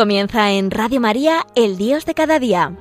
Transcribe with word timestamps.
Comienza 0.00 0.50
en 0.52 0.70
Radio 0.70 0.98
María, 0.98 1.44
El 1.54 1.76
Dios 1.76 2.06
de 2.06 2.14
cada 2.14 2.38
día. 2.38 2.72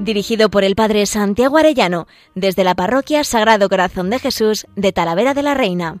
Dirigido 0.00 0.50
por 0.50 0.64
el 0.64 0.74
Padre 0.74 1.06
Santiago 1.06 1.56
Arellano, 1.56 2.08
desde 2.34 2.64
la 2.64 2.74
Parroquia 2.74 3.22
Sagrado 3.22 3.68
Corazón 3.68 4.10
de 4.10 4.18
Jesús 4.18 4.66
de 4.74 4.90
Talavera 4.90 5.32
de 5.32 5.44
la 5.44 5.54
Reina. 5.54 5.98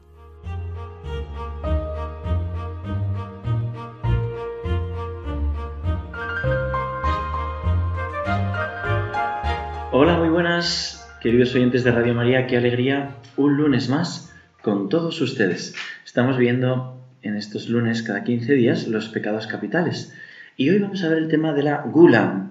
Hola, 9.92 10.16
muy 10.18 10.30
buenas, 10.30 11.08
queridos 11.22 11.54
oyentes 11.54 11.84
de 11.84 11.92
Radio 11.92 12.12
María, 12.12 12.48
qué 12.48 12.56
alegría, 12.56 13.18
un 13.36 13.56
lunes 13.56 13.88
más 13.88 14.34
con 14.62 14.88
todos 14.88 15.20
ustedes. 15.20 15.76
Estamos 16.04 16.38
viendo 16.38 17.05
en 17.26 17.36
estos 17.36 17.68
lunes 17.68 18.02
cada 18.02 18.24
15 18.24 18.54
días 18.54 18.86
los 18.88 19.08
pecados 19.08 19.46
capitales. 19.46 20.14
Y 20.56 20.70
hoy 20.70 20.78
vamos 20.78 21.02
a 21.04 21.08
ver 21.08 21.18
el 21.18 21.28
tema 21.28 21.52
de 21.52 21.62
la 21.62 21.82
gula, 21.82 22.50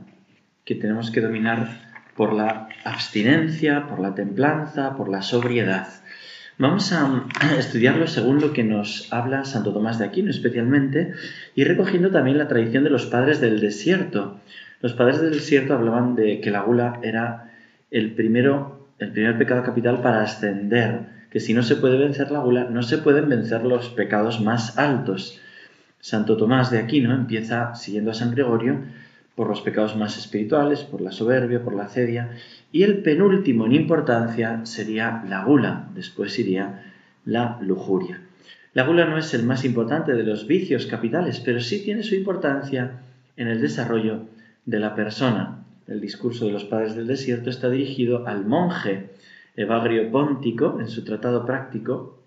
que 0.63 0.75
tenemos 0.75 1.11
que 1.11 1.21
dominar 1.21 1.69
por 2.15 2.33
la 2.33 2.69
abstinencia, 2.83 3.87
por 3.87 3.99
la 3.99 4.15
templanza, 4.15 4.95
por 4.95 5.09
la 5.09 5.21
sobriedad. 5.21 5.87
Vamos 6.57 6.93
a 6.93 7.25
estudiarlo 7.57 8.07
según 8.07 8.39
lo 8.39 8.53
que 8.53 8.63
nos 8.63 9.11
habla 9.11 9.43
Santo 9.43 9.73
Tomás 9.73 9.99
de 9.99 10.05
Aquino 10.05 10.29
especialmente 10.29 11.13
y 11.53 11.65
recogiendo 11.65 12.11
también 12.11 12.37
la 12.37 12.47
tradición 12.47 12.83
de 12.83 12.89
los 12.89 13.05
padres 13.07 13.41
del 13.41 13.59
desierto. 13.59 14.39
Los 14.81 14.93
padres 14.93 15.19
del 15.19 15.33
desierto 15.33 15.73
hablaban 15.73 16.15
de 16.15 16.39
que 16.39 16.51
la 16.51 16.61
gula 16.61 16.99
era 17.03 17.51
el 17.91 18.11
primero, 18.11 18.87
el 18.99 19.11
primer 19.11 19.37
pecado 19.37 19.63
capital 19.63 20.01
para 20.01 20.21
ascender 20.21 21.14
que 21.35 21.41
si 21.41 21.53
no 21.53 21.63
se 21.63 21.75
puede 21.75 21.97
vencer 21.97 22.31
la 22.31 22.39
gula, 22.39 22.69
no 22.71 22.81
se 22.81 22.97
pueden 22.97 23.27
vencer 23.27 23.65
los 23.65 23.89
pecados 23.89 24.39
más 24.39 24.77
altos. 24.77 25.37
Santo 25.99 26.37
Tomás 26.37 26.71
de 26.71 26.77
Aquino 26.77 27.13
empieza 27.13 27.75
siguiendo 27.75 28.11
a 28.11 28.13
San 28.13 28.31
Gregorio 28.31 28.79
por 29.35 29.49
los 29.49 29.59
pecados 29.59 29.97
más 29.97 30.17
espirituales, 30.17 30.83
por 30.83 31.01
la 31.01 31.11
soberbia, 31.11 31.61
por 31.61 31.75
la 31.75 31.89
cedia, 31.89 32.31
y 32.71 32.83
el 32.83 32.99
penúltimo 32.99 33.65
en 33.65 33.73
importancia 33.73 34.65
sería 34.65 35.25
la 35.27 35.43
gula, 35.43 35.89
después 35.93 36.39
iría 36.39 36.85
la 37.25 37.59
lujuria. 37.61 38.21
La 38.73 38.87
gula 38.87 39.03
no 39.03 39.17
es 39.17 39.33
el 39.33 39.43
más 39.43 39.65
importante 39.65 40.13
de 40.13 40.23
los 40.23 40.47
vicios 40.47 40.85
capitales, 40.85 41.41
pero 41.41 41.59
sí 41.59 41.83
tiene 41.83 42.03
su 42.03 42.15
importancia 42.15 43.01
en 43.35 43.49
el 43.49 43.59
desarrollo 43.59 44.21
de 44.65 44.79
la 44.79 44.95
persona. 44.95 45.65
El 45.85 45.99
discurso 45.99 46.45
de 46.45 46.53
los 46.53 46.63
padres 46.63 46.95
del 46.95 47.07
desierto 47.07 47.49
está 47.49 47.69
dirigido 47.69 48.25
al 48.25 48.45
monje, 48.45 49.09
Evagrio 49.55 50.11
Póntico, 50.11 50.79
en 50.79 50.89
su 50.89 51.03
tratado 51.03 51.45
práctico, 51.45 52.19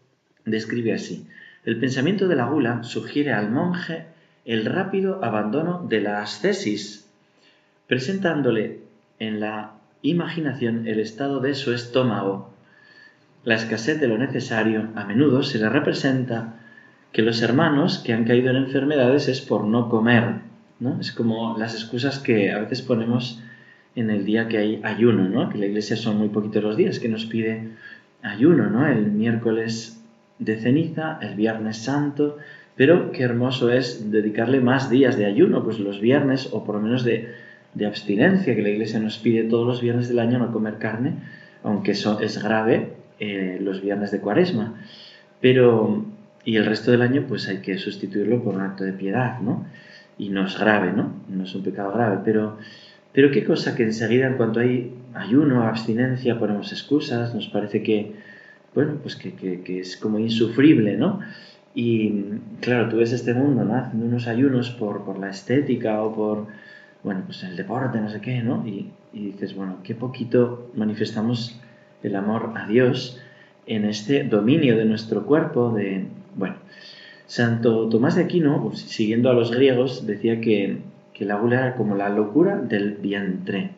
describe 0.45 0.93
así. 0.95 1.27
El 1.65 1.79
pensamiento 1.79 2.29
de 2.29 2.37
la 2.37 2.47
gula 2.47 2.83
sugiere 2.83 3.33
al 3.33 3.51
monje 3.51 4.07
el 4.45 4.65
rápido 4.65 5.23
abandono 5.23 5.87
de 5.89 6.01
la 6.01 6.23
ascesis, 6.23 7.11
presentándole 7.87 8.81
en 9.19 9.41
la 9.41 9.73
imaginación 10.03 10.87
el 10.87 11.01
estado 11.01 11.41
de 11.41 11.55
su 11.55 11.75
estómago. 11.75 12.51
La 13.45 13.57
escasez 13.57 14.01
de 14.01 14.09
lo 14.09 14.17
necesario 14.17 14.89
a 14.95 15.05
menudo 15.05 15.43
se 15.43 15.59
le 15.59 15.69
representa 15.69 16.55
que 17.13 17.23
los 17.23 17.43
hermanos 17.43 17.99
que 17.99 18.13
han 18.13 18.25
caído 18.25 18.51
en 18.51 18.57
enfermedades 18.57 19.29
es 19.29 19.41
por 19.41 19.65
no 19.65 19.89
comer. 19.89 20.41
¿no? 20.81 20.99
Es 21.01 21.13
como 21.13 21.59
las 21.59 21.75
excusas 21.75 22.19
que 22.19 22.53
a 22.53 22.61
veces 22.61 22.83
ponemos 22.83 23.43
en 24.01 24.11
el 24.11 24.25
día 24.25 24.49
que 24.49 24.59
hay 24.59 24.81
ayuno, 24.85 25.29
¿no? 25.29 25.51
Que 25.51 25.59
la 25.59 25.67
iglesia 25.67 25.97
son 25.97 26.19
muy 26.19 26.29
poquitos 26.29 26.63
los 26.63 26.77
días 26.77 26.99
que 27.01 27.09
nos 27.09 27.27
pide 27.27 27.71
ayuno, 28.23 28.71
¿no? 28.71 28.87
El 28.87 29.11
miércoles 29.11 30.01
de 30.39 30.57
ceniza, 30.57 31.19
el 31.21 31.35
viernes 31.35 31.79
santo, 31.79 32.39
pero 32.77 33.11
qué 33.11 33.25
hermoso 33.25 33.73
es 33.73 34.11
dedicarle 34.13 34.61
más 34.61 34.89
días 34.89 35.17
de 35.17 35.27
ayuno, 35.27 35.65
pues 35.65 35.81
los 35.81 36.01
viernes 36.01 36.49
o 36.53 36.65
por 36.65 36.77
lo 36.77 36.81
menos 36.81 37.05
de, 37.05 37.35
abstinencia, 37.85 38.55
que 38.55 38.63
la 38.63 38.71
iglesia 38.71 38.99
nos 38.99 39.19
pide 39.19 39.45
todos 39.45 39.67
los 39.67 39.81
viernes 39.81 40.09
del 40.09 40.19
año 40.19 40.39
no 40.39 40.53
comer 40.53 40.79
carne, 40.79 41.15
aunque 41.63 41.93
eso 41.93 42.21
es 42.21 42.43
grave 42.43 42.95
eh, 43.21 43.59
los 43.61 43.83
viernes 43.83 44.11
de 44.11 44.21
cuaresma. 44.21 44.75
Pero, 45.41 46.05
y 46.45 46.57
el 46.57 46.67
resto 46.67 46.91
del 46.91 47.03
año 47.03 47.25
pues 47.29 47.49
hay 47.49 47.59
que 47.59 47.79
sustituirlo 47.79 48.43
por 48.43 48.55
un 48.55 48.63
acto 48.63 48.85
de 48.85 48.93
piedad, 48.93 49.41
¿no? 49.41 49.67
Y 50.17 50.31
no 50.31 50.47
es 50.47 50.59
grave, 50.59 50.93
¿no? 50.93 51.13
No 51.29 51.45
es 51.45 51.55
un 51.55 51.63
pecado 51.63 51.93
grave, 51.93 52.19
pero 52.25 52.59
pero 53.13 53.31
qué 53.31 53.45
cosa 53.45 53.75
que 53.75 53.85
enseguida 53.85 54.27
en 54.27 54.37
cuanto 54.37 54.61
hay 54.61 54.93
ayuno, 55.15 55.63
abstinencia, 55.63 56.39
ponemos 56.39 56.73
excusas, 56.73 57.35
nos 57.35 57.49
parece 57.49 57.83
que, 57.83 58.13
bueno, 58.75 58.99
pues 59.03 59.17
que, 59.17 59.63
es 59.81 59.97
como 59.97 60.19
insufrible, 60.19 60.97
¿no? 60.97 61.21
Y 61.75 62.13
claro, 62.61 62.89
tú 62.89 62.97
ves 62.97 63.13
este 63.13 63.35
mundo, 63.35 63.65
¿no? 63.65 63.75
Haciendo 63.75 64.07
unos 64.07 64.27
ayunos 64.27 64.71
por, 64.71 65.05
por 65.05 65.19
la 65.19 65.31
estética 65.31 66.03
o 66.03 66.15
por, 66.15 66.47
bueno, 67.03 67.23
pues 67.27 67.43
el 67.45 67.57
deporte, 67.57 68.01
no 68.01 68.11
sé 68.11 68.21
qué, 68.21 68.43
¿no? 68.43 68.67
Y, 68.67 68.91
y 69.13 69.33
dices, 69.33 69.55
bueno, 69.55 69.79
qué 69.83 69.95
poquito 69.95 70.71
manifestamos 70.75 71.61
el 72.03 72.17
amor 72.17 72.53
a 72.57 72.67
Dios 72.67 73.21
en 73.67 73.85
este 73.85 74.25
dominio 74.25 74.77
de 74.77 74.85
nuestro 74.85 75.27
cuerpo, 75.27 75.71
de, 75.71 76.07
bueno, 76.35 76.57
Santo 77.27 77.89
Tomás 77.89 78.17
de 78.17 78.25
Aquino, 78.25 78.73
siguiendo 78.75 79.29
a 79.31 79.35
los 79.35 79.51
griegos, 79.51 80.07
decía 80.07 80.41
que 80.41 80.79
que 81.19 81.25
la 81.25 81.35
gula 81.35 81.59
era 81.59 81.75
como 81.75 81.97
la 81.97 82.09
locura 82.09 82.59
del 82.59 82.95
vientre. 82.95 83.73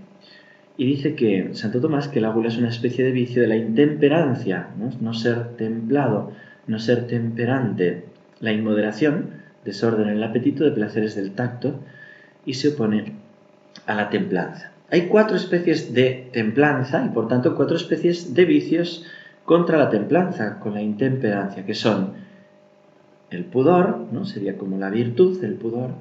Y 0.76 0.84
dice 0.84 1.14
que 1.14 1.54
Santo 1.54 1.80
Tomás 1.80 2.08
que 2.08 2.20
la 2.20 2.28
gula 2.28 2.48
es 2.48 2.58
una 2.58 2.68
especie 2.68 3.02
de 3.02 3.12
vicio 3.12 3.40
de 3.40 3.48
la 3.48 3.56
intemperancia, 3.56 4.68
¿no? 4.78 5.14
ser 5.14 5.56
templado, 5.56 6.32
no 6.66 6.78
ser 6.78 7.06
temperante, 7.06 8.04
la 8.40 8.52
inmoderación, 8.52 9.30
desorden 9.64 10.08
en 10.08 10.16
el 10.16 10.22
apetito 10.22 10.64
de 10.64 10.72
placeres 10.72 11.14
del 11.14 11.32
tacto, 11.32 11.80
y 12.44 12.54
se 12.54 12.68
opone 12.68 13.14
a 13.86 13.94
la 13.94 14.10
templanza. 14.10 14.72
Hay 14.90 15.06
cuatro 15.06 15.36
especies 15.36 15.94
de 15.94 16.28
templanza 16.32 17.04
y 17.06 17.08
por 17.08 17.28
tanto 17.28 17.56
cuatro 17.56 17.76
especies 17.76 18.34
de 18.34 18.44
vicios 18.44 19.06
contra 19.46 19.78
la 19.78 19.88
templanza, 19.88 20.60
con 20.60 20.74
la 20.74 20.82
intemperancia, 20.82 21.64
que 21.64 21.74
son 21.74 22.12
el 23.30 23.44
pudor, 23.44 24.08
¿no? 24.12 24.26
sería 24.26 24.58
como 24.58 24.76
la 24.76 24.90
virtud 24.90 25.40
del 25.40 25.54
pudor, 25.54 25.92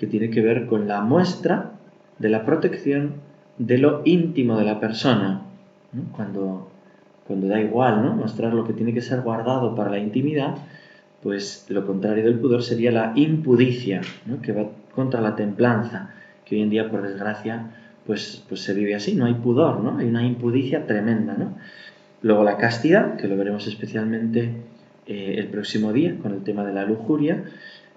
que 0.00 0.06
tiene 0.06 0.30
que 0.30 0.40
ver 0.40 0.64
con 0.64 0.88
la 0.88 1.02
muestra 1.02 1.72
de 2.18 2.30
la 2.30 2.46
protección 2.46 3.16
de 3.58 3.76
lo 3.76 4.00
íntimo 4.06 4.56
de 4.56 4.64
la 4.64 4.80
persona. 4.80 5.42
Cuando, 6.16 6.70
cuando 7.26 7.48
da 7.48 7.60
igual 7.60 8.02
¿no? 8.02 8.14
mostrar 8.14 8.54
lo 8.54 8.66
que 8.66 8.72
tiene 8.72 8.94
que 8.94 9.02
ser 9.02 9.20
guardado 9.20 9.74
para 9.74 9.90
la 9.90 9.98
intimidad, 9.98 10.54
pues 11.22 11.66
lo 11.68 11.86
contrario 11.86 12.24
del 12.24 12.38
pudor 12.38 12.62
sería 12.62 12.90
la 12.90 13.12
impudicia, 13.14 14.00
que 14.42 14.52
va 14.52 14.70
contra 14.94 15.20
la 15.20 15.36
templanza, 15.36 16.14
que 16.46 16.54
hoy 16.54 16.62
en 16.62 16.70
día, 16.70 16.90
por 16.90 17.02
desgracia, 17.02 17.66
pues, 18.06 18.42
pues 18.48 18.62
se 18.62 18.72
vive 18.72 18.94
así, 18.94 19.14
no 19.14 19.26
hay 19.26 19.34
pudor, 19.34 19.80
¿no? 19.80 19.98
hay 19.98 20.08
una 20.08 20.24
impudicia 20.24 20.86
tremenda. 20.86 21.34
¿no? 21.34 21.58
Luego 22.22 22.42
la 22.42 22.56
castidad, 22.56 23.18
que 23.18 23.28
lo 23.28 23.36
veremos 23.36 23.66
especialmente 23.66 24.50
eh, 25.06 25.34
el 25.36 25.48
próximo 25.48 25.92
día 25.92 26.16
con 26.22 26.32
el 26.32 26.42
tema 26.42 26.64
de 26.64 26.72
la 26.72 26.86
lujuria, 26.86 27.44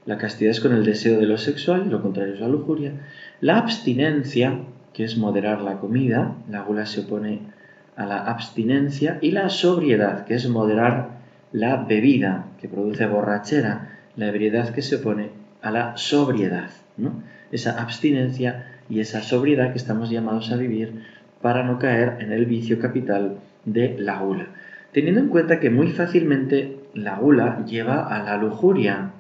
la 0.06 0.18
castidad 0.18 0.52
es 0.52 0.60
con 0.60 0.74
el 0.74 0.84
deseo 0.84 1.20
de 1.20 1.26
lo 1.26 1.38
sexual, 1.38 1.90
lo 1.90 2.02
contrario 2.02 2.34
es 2.34 2.42
la 2.42 2.50
lujuria. 2.50 2.92
La 3.40 3.58
abstinencia, 3.58 4.60
que 4.94 5.06
es 5.06 5.18
moderar 5.18 5.62
la 5.62 5.80
comida, 5.80 6.36
la 6.50 6.62
gula 6.62 6.86
se 6.86 7.02
opone 7.02 7.40
a 7.96 8.06
la 8.06 8.18
abstinencia. 8.26 9.18
Y 9.22 9.32
la 9.32 9.50
sobriedad, 9.50 10.26
que 10.26 10.36
es 10.36 10.50
moderar 10.50 11.20
la 11.54 11.78
bebida, 11.78 12.48
que 12.60 12.68
produce 12.68 13.06
borrachera, 13.06 13.98
la 14.18 14.28
ebriedad 14.28 14.70
que 14.72 14.82
se 14.82 14.98
opone 14.98 15.30
a 15.62 15.72
la 15.72 15.96
sobriedad. 15.96 16.70
Esa 17.52 17.82
abstinencia 17.82 18.68
y 18.90 19.00
esa 19.00 19.22
sobriedad 19.22 19.72
que 19.72 19.78
estamos 19.78 20.10
llamados 20.10 20.52
a 20.52 20.58
vivir 20.58 21.04
para 21.42 21.64
no 21.64 21.80
caer 21.80 22.18
en 22.20 22.34
el 22.34 22.46
vicio 22.46 22.78
capital 22.78 23.38
de 23.64 23.96
la 23.98 24.20
gula. 24.20 24.48
Teniendo 24.92 25.22
en 25.22 25.30
cuenta 25.30 25.62
que 25.62 25.70
muy 25.70 25.88
fácilmente 25.92 26.78
la 26.94 27.16
gula 27.18 27.66
lleva 27.66 28.06
a 28.08 28.22
la 28.24 28.38
lujuria, 28.38 29.12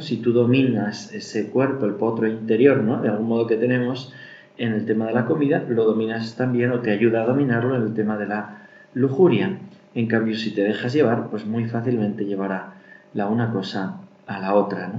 si 0.00 0.18
tú 0.18 0.32
dominas 0.32 1.12
ese 1.12 1.48
cuerpo, 1.50 1.86
el 1.86 1.94
potro 1.94 2.26
interior, 2.26 2.82
¿no? 2.82 3.00
de 3.00 3.08
algún 3.08 3.28
modo 3.28 3.46
que 3.46 3.56
tenemos 3.56 4.12
en 4.58 4.72
el 4.72 4.84
tema 4.84 5.06
de 5.06 5.12
la 5.12 5.26
comida, 5.26 5.64
lo 5.68 5.84
dominas 5.84 6.36
también 6.36 6.72
o 6.72 6.80
te 6.80 6.90
ayuda 6.90 7.22
a 7.22 7.26
dominarlo 7.26 7.76
en 7.76 7.82
el 7.82 7.94
tema 7.94 8.16
de 8.16 8.26
la 8.26 8.68
lujuria. 8.94 9.58
En 9.94 10.06
cambio, 10.06 10.36
si 10.36 10.52
te 10.52 10.62
dejas 10.62 10.92
llevar, 10.92 11.28
pues 11.30 11.46
muy 11.46 11.66
fácilmente 11.66 12.24
llevará 12.24 12.74
la 13.14 13.28
una 13.28 13.52
cosa 13.52 14.00
a 14.26 14.40
la 14.40 14.54
otra. 14.54 14.92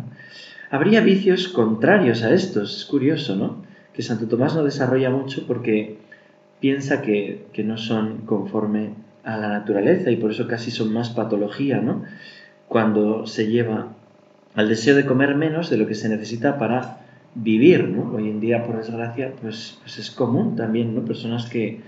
Habría 0.70 1.02
vicios 1.02 1.48
contrarios 1.48 2.24
a 2.24 2.34
estos, 2.34 2.78
es 2.78 2.86
curioso, 2.86 3.36
¿no? 3.36 3.64
Que 3.94 4.02
Santo 4.02 4.28
Tomás 4.28 4.56
no 4.56 4.64
desarrolla 4.64 5.10
mucho 5.10 5.46
porque 5.48 5.98
piensa 6.60 7.02
que, 7.02 7.48
no 7.64 7.78
son 7.78 8.20
conforme 8.26 8.92
a 9.24 9.38
la 9.38 9.50
naturaleza 9.50 10.12
y 10.12 10.16
por 10.16 10.32
eso 10.32 10.48
casi 10.48 10.72
son 10.72 10.94
más 10.94 11.10
patología. 11.10 11.82
Cuando 12.68 13.26
se 13.26 13.48
lleva 13.48 13.97
al 14.58 14.68
deseo 14.68 14.96
de 14.96 15.06
comer 15.06 15.36
menos 15.36 15.70
de 15.70 15.78
lo 15.78 15.86
que 15.86 15.94
se 15.94 16.10
necesita 16.10 16.58
para 16.58 16.98
vivir, 17.36 17.88
¿no? 17.90 18.12
Hoy 18.12 18.28
en 18.28 18.40
día, 18.40 18.66
por 18.66 18.76
desgracia, 18.78 19.32
pues, 19.40 19.78
pues 19.84 20.00
es 20.00 20.10
común 20.10 20.56
también, 20.56 20.96
¿no? 20.96 21.06
Personas 21.06 21.48
que, 21.48 21.82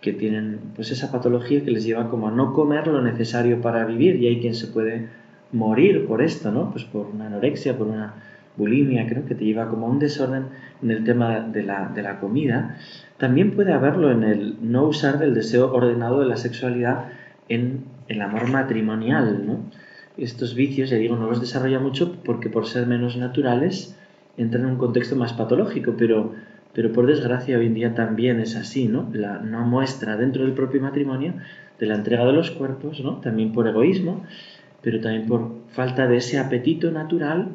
que, 0.00 0.12
tienen 0.12 0.60
pues 0.76 0.92
esa 0.92 1.10
patología 1.10 1.64
que 1.64 1.72
les 1.72 1.84
lleva 1.84 2.08
como 2.08 2.28
a 2.28 2.30
no 2.30 2.54
comer 2.54 2.86
lo 2.86 3.02
necesario 3.02 3.60
para 3.60 3.84
vivir 3.84 4.14
y 4.22 4.28
hay 4.28 4.40
quien 4.40 4.54
se 4.54 4.68
puede 4.68 5.08
morir 5.50 6.06
por 6.06 6.22
esto, 6.22 6.52
¿no? 6.52 6.70
Pues 6.70 6.84
por 6.84 7.06
una 7.06 7.26
anorexia, 7.26 7.76
por 7.76 7.88
una 7.88 8.14
bulimia, 8.56 9.08
creo 9.08 9.26
que 9.26 9.34
te 9.34 9.44
lleva 9.44 9.68
como 9.68 9.88
a 9.88 9.90
un 9.90 9.98
desorden 9.98 10.44
en 10.84 10.92
el 10.92 11.02
tema 11.02 11.40
de 11.40 11.64
la, 11.64 11.90
de 11.92 12.02
la 12.02 12.20
comida, 12.20 12.76
también 13.18 13.50
puede 13.56 13.72
haberlo 13.72 14.12
en 14.12 14.22
el 14.22 14.56
no 14.62 14.84
usar 14.84 15.18
del 15.18 15.34
deseo 15.34 15.72
ordenado 15.74 16.20
de 16.20 16.26
la 16.26 16.36
sexualidad 16.36 17.06
en 17.48 17.84
el 18.06 18.22
amor 18.22 18.48
matrimonial, 18.48 19.44
¿no? 19.44 19.85
Estos 20.16 20.54
vicios, 20.54 20.90
ya 20.90 20.96
digo, 20.96 21.16
no 21.16 21.28
los 21.28 21.40
desarrolla 21.40 21.78
mucho 21.78 22.16
porque 22.24 22.48
por 22.48 22.66
ser 22.66 22.86
menos 22.86 23.16
naturales 23.16 23.98
entran 24.36 24.64
en 24.64 24.70
un 24.70 24.78
contexto 24.78 25.16
más 25.16 25.32
patológico, 25.32 25.94
pero, 25.96 26.32
pero 26.72 26.92
por 26.92 27.06
desgracia 27.06 27.58
hoy 27.58 27.66
en 27.66 27.74
día 27.74 27.94
también 27.94 28.40
es 28.40 28.56
así, 28.56 28.88
¿no? 28.88 29.08
La 29.12 29.38
no 29.38 29.66
muestra 29.66 30.16
dentro 30.16 30.44
del 30.44 30.52
propio 30.52 30.80
matrimonio 30.80 31.34
de 31.78 31.86
la 31.86 31.96
entrega 31.96 32.24
de 32.24 32.32
los 32.32 32.50
cuerpos, 32.50 33.00
¿no? 33.00 33.16
También 33.20 33.52
por 33.52 33.68
egoísmo, 33.68 34.24
pero 34.82 35.00
también 35.00 35.26
por 35.26 35.50
falta 35.68 36.06
de 36.06 36.16
ese 36.16 36.38
apetito 36.38 36.90
natural 36.90 37.48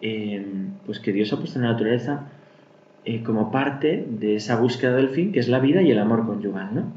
eh, 0.00 0.44
pues 0.84 0.98
que 0.98 1.12
Dios 1.12 1.32
ha 1.32 1.38
puesto 1.38 1.58
en 1.58 1.64
la 1.64 1.72
naturaleza 1.72 2.28
eh, 3.04 3.22
como 3.22 3.52
parte 3.52 4.04
de 4.08 4.34
esa 4.36 4.56
búsqueda 4.56 4.96
del 4.96 5.10
fin, 5.10 5.32
que 5.32 5.38
es 5.38 5.48
la 5.48 5.60
vida 5.60 5.80
y 5.80 5.92
el 5.92 5.98
amor 5.98 6.26
conyugal, 6.26 6.74
¿no? 6.74 6.92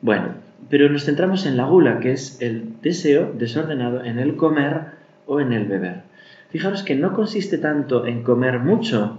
Bueno, 0.00 0.34
pero 0.68 0.88
nos 0.88 1.04
centramos 1.04 1.46
en 1.46 1.56
la 1.56 1.64
gula, 1.64 2.00
que 2.00 2.12
es 2.12 2.40
el 2.42 2.80
deseo 2.82 3.32
desordenado 3.32 4.04
en 4.04 4.18
el 4.18 4.36
comer 4.36 4.98
o 5.26 5.40
en 5.40 5.52
el 5.52 5.66
beber. 5.66 6.02
Fijaros 6.50 6.82
que 6.82 6.94
no 6.94 7.14
consiste 7.14 7.58
tanto 7.58 8.06
en 8.06 8.22
comer 8.22 8.58
mucho, 8.58 9.18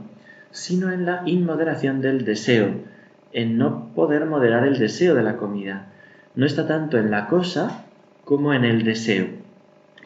sino 0.51 0.91
en 0.91 1.06
la 1.06 1.24
inmoderación 1.25 2.01
del 2.01 2.25
deseo, 2.25 2.74
en 3.31 3.57
no 3.57 3.91
poder 3.94 4.25
moderar 4.25 4.65
el 4.65 4.80
deseo 4.80 5.15
de 5.15 5.24
la 5.24 5.38
comida. 5.38 5.88
No 6.36 6.45
está 6.45 6.68
tanto 6.68 6.97
en 6.97 7.12
la 7.12 7.27
cosa 7.27 7.85
como 8.25 8.53
en 8.53 8.65
el 8.65 8.83
deseo. 8.83 9.27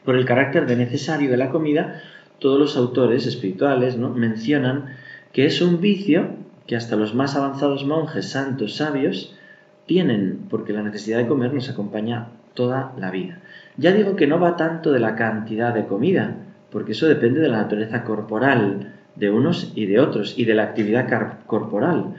Por 0.04 0.16
el 0.16 0.26
carácter 0.26 0.66
de 0.66 0.76
necesario 0.76 1.32
de 1.32 1.38
la 1.38 1.50
comida, 1.50 2.02
todos 2.40 2.60
los 2.60 2.76
autores 2.76 3.26
espirituales 3.26 3.98
mencionan 3.98 4.96
que 5.32 5.46
es 5.46 5.62
un 5.62 5.80
vicio 5.80 6.36
que 6.68 6.76
hasta 6.76 6.96
los 6.96 7.16
más 7.16 7.36
avanzados 7.36 7.86
monjes, 7.86 8.30
santos, 8.30 8.76
sabios, 8.76 9.36
tienen, 9.86 10.46
porque 10.50 10.74
la 10.74 10.84
necesidad 10.84 11.18
de 11.18 11.28
comer 11.28 11.54
nos 11.54 11.70
acompaña 11.70 12.30
toda 12.54 12.94
la 12.98 13.12
vida. 13.12 13.40
Ya 13.78 13.92
digo 13.92 14.16
que 14.16 14.28
no 14.28 14.40
va 14.40 14.56
tanto 14.56 14.92
de 14.92 15.00
la 15.00 15.16
cantidad 15.16 15.74
de 15.74 15.86
comida, 15.86 16.36
porque 16.72 16.94
eso 16.94 17.08
depende 17.08 17.40
de 17.40 17.50
la 17.50 17.58
naturaleza 17.58 18.04
corporal 18.04 18.94
de 19.16 19.30
unos 19.30 19.72
y 19.76 19.86
de 19.86 20.00
otros, 20.00 20.38
y 20.38 20.46
de 20.46 20.56
la 20.56 20.64
actividad 20.64 21.38
corporal. 21.46 22.16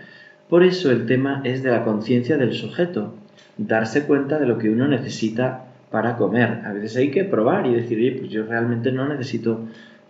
Por 0.49 0.63
eso 0.63 0.91
el 0.91 1.07
tema 1.07 1.41
es 1.45 1.63
de 1.63 1.71
la 1.71 1.85
conciencia 1.85 2.37
del 2.37 2.53
sujeto, 2.53 3.15
darse 3.57 4.05
cuenta 4.05 4.39
de 4.39 4.47
lo 4.47 4.59
que 4.59 4.71
uno 4.71 4.87
necesita 4.87 5.65
para 5.91 6.17
comer. 6.17 6.63
A 6.65 6.73
veces 6.73 6.97
hay 6.97 7.11
que 7.11 7.25
probar 7.25 7.67
y 7.67 7.75
decir, 7.75 7.99
oye, 7.99 8.13
pues 8.19 8.31
yo 8.31 8.45
realmente 8.47 8.93
no 8.93 9.09
necesito 9.09 9.67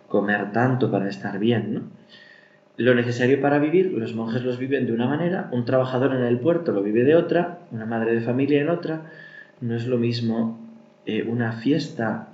comer 0.08 0.52
tanto 0.52 0.90
para 0.90 1.08
estar 1.08 1.38
bien, 1.38 1.74
¿no? 1.74 1.80
Lo 2.76 2.94
necesario 2.94 3.40
para 3.40 3.60
vivir, 3.60 3.92
los 3.92 4.14
monjes 4.14 4.42
los 4.42 4.58
viven 4.58 4.86
de 4.86 4.92
una 4.92 5.06
manera, 5.06 5.48
un 5.52 5.64
trabajador 5.64 6.12
en 6.12 6.24
el 6.24 6.40
puerto 6.40 6.72
lo 6.72 6.82
vive 6.82 7.04
de 7.04 7.14
otra, 7.14 7.60
una 7.70 7.86
madre 7.86 8.14
de 8.14 8.20
familia 8.20 8.60
en 8.60 8.68
otra. 8.68 9.12
No 9.60 9.76
es 9.76 9.86
lo 9.86 9.96
mismo 9.96 10.58
eh, 11.06 11.22
una 11.22 11.52
fiesta 11.52 12.30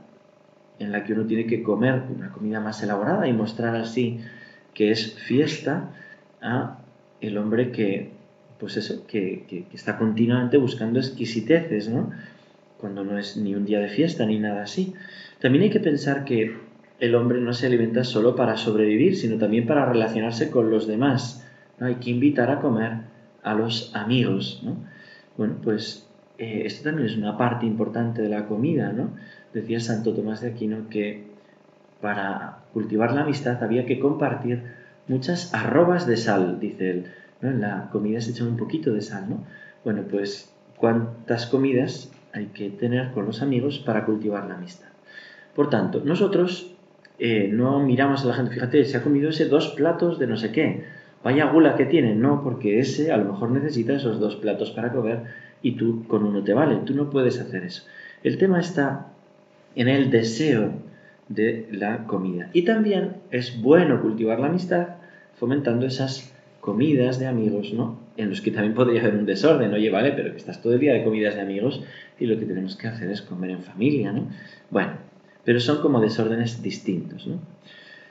en 0.78 0.92
la 0.92 1.04
que 1.04 1.12
uno 1.12 1.26
tiene 1.26 1.46
que 1.46 1.62
comer 1.62 2.04
una 2.16 2.30
comida 2.32 2.58
más 2.58 2.82
elaborada 2.82 3.28
y 3.28 3.34
mostrar 3.34 3.76
así 3.76 4.20
que 4.72 4.90
es 4.90 5.12
fiesta 5.14 5.90
a 6.40 6.78
el 7.20 7.36
hombre 7.36 7.70
que, 7.70 8.12
pues 8.58 8.78
eso, 8.78 9.06
que, 9.06 9.44
que 9.46 9.66
está 9.74 9.98
continuamente 9.98 10.56
buscando 10.56 11.00
exquisiteces, 11.00 11.90
¿no? 11.90 12.12
Cuando 12.78 13.04
no 13.04 13.18
es 13.18 13.36
ni 13.36 13.54
un 13.54 13.66
día 13.66 13.78
de 13.80 13.88
fiesta 13.88 14.24
ni 14.24 14.38
nada 14.38 14.62
así. 14.62 14.94
También 15.38 15.64
hay 15.64 15.70
que 15.70 15.80
pensar 15.80 16.24
que 16.24 16.69
el 17.00 17.14
hombre 17.14 17.40
no 17.40 17.52
se 17.54 17.66
alimenta 17.66 18.04
solo 18.04 18.36
para 18.36 18.56
sobrevivir, 18.56 19.16
sino 19.16 19.38
también 19.38 19.66
para 19.66 19.86
relacionarse 19.86 20.50
con 20.50 20.70
los 20.70 20.86
demás. 20.86 21.46
¿no? 21.78 21.86
Hay 21.86 21.96
que 21.96 22.10
invitar 22.10 22.50
a 22.50 22.60
comer 22.60 22.92
a 23.42 23.54
los 23.54 23.94
amigos. 23.96 24.60
¿no? 24.62 24.76
Bueno, 25.36 25.56
pues 25.62 26.06
eh, 26.38 26.62
esto 26.66 26.84
también 26.84 27.08
es 27.08 27.16
una 27.16 27.38
parte 27.38 27.66
importante 27.66 28.20
de 28.20 28.28
la 28.28 28.46
comida. 28.46 28.92
¿no? 28.92 29.16
Decía 29.54 29.80
Santo 29.80 30.12
Tomás 30.12 30.42
de 30.42 30.48
Aquino 30.48 30.88
que 30.90 31.24
para 32.02 32.58
cultivar 32.72 33.12
la 33.12 33.22
amistad 33.22 33.62
había 33.64 33.86
que 33.86 33.98
compartir 33.98 34.62
muchas 35.08 35.52
arrobas 35.54 36.06
de 36.06 36.16
sal, 36.16 36.60
dice 36.60 36.90
él. 36.90 37.06
En 37.42 37.62
la 37.62 37.88
comida 37.90 38.20
se 38.20 38.32
echa 38.32 38.44
un 38.44 38.58
poquito 38.58 38.92
de 38.92 39.00
sal, 39.00 39.30
¿no? 39.30 39.44
Bueno, 39.84 40.02
pues 40.10 40.54
cuántas 40.76 41.46
comidas 41.46 42.12
hay 42.32 42.46
que 42.46 42.68
tener 42.70 43.12
con 43.12 43.24
los 43.24 43.40
amigos 43.40 43.78
para 43.78 44.04
cultivar 44.04 44.46
la 44.46 44.54
amistad. 44.54 44.88
Por 45.54 45.70
tanto, 45.70 46.02
nosotros 46.04 46.69
eh, 47.22 47.50
no 47.52 47.80
miramos 47.80 48.24
a 48.24 48.28
la 48.28 48.34
gente, 48.34 48.54
fíjate, 48.54 48.82
se 48.86 48.96
ha 48.96 49.02
comido 49.02 49.28
ese 49.28 49.44
dos 49.44 49.68
platos 49.76 50.18
de 50.18 50.26
no 50.26 50.38
sé 50.38 50.52
qué, 50.52 50.84
vaya 51.22 51.50
gula 51.52 51.76
que 51.76 51.84
tiene, 51.84 52.14
no, 52.14 52.42
porque 52.42 52.78
ese 52.78 53.12
a 53.12 53.18
lo 53.18 53.30
mejor 53.30 53.50
necesita 53.50 53.92
esos 53.92 54.18
dos 54.18 54.36
platos 54.36 54.70
para 54.70 54.90
comer 54.90 55.24
y 55.60 55.72
tú 55.72 56.06
con 56.08 56.24
uno 56.24 56.42
te 56.42 56.54
vale, 56.54 56.76
tú 56.86 56.94
no 56.94 57.10
puedes 57.10 57.38
hacer 57.38 57.64
eso. 57.64 57.82
El 58.22 58.38
tema 58.38 58.58
está 58.58 59.08
en 59.74 59.88
el 59.88 60.10
deseo 60.10 60.72
de 61.28 61.68
la 61.70 62.06
comida. 62.06 62.48
Y 62.54 62.62
también 62.62 63.16
es 63.30 63.60
bueno 63.60 64.00
cultivar 64.00 64.40
la 64.40 64.46
amistad 64.46 64.88
fomentando 65.34 65.86
esas 65.86 66.34
comidas 66.62 67.18
de 67.18 67.26
amigos, 67.26 67.74
¿no? 67.74 67.98
En 68.16 68.30
los 68.30 68.40
que 68.40 68.50
también 68.50 68.72
podría 68.72 69.02
haber 69.02 69.16
un 69.16 69.26
desorden, 69.26 69.74
oye, 69.74 69.90
vale, 69.90 70.12
pero 70.12 70.30
que 70.30 70.38
estás 70.38 70.62
todo 70.62 70.72
el 70.72 70.80
día 70.80 70.94
de 70.94 71.04
comidas 71.04 71.34
de 71.34 71.42
amigos 71.42 71.82
y 72.18 72.24
lo 72.24 72.38
que 72.38 72.46
tenemos 72.46 72.76
que 72.76 72.88
hacer 72.88 73.10
es 73.10 73.20
comer 73.20 73.50
en 73.50 73.62
familia, 73.62 74.10
¿no? 74.10 74.26
Bueno, 74.70 75.09
pero 75.50 75.58
son 75.58 75.82
como 75.82 76.00
desórdenes 76.00 76.62
distintos. 76.62 77.26
¿no? 77.26 77.40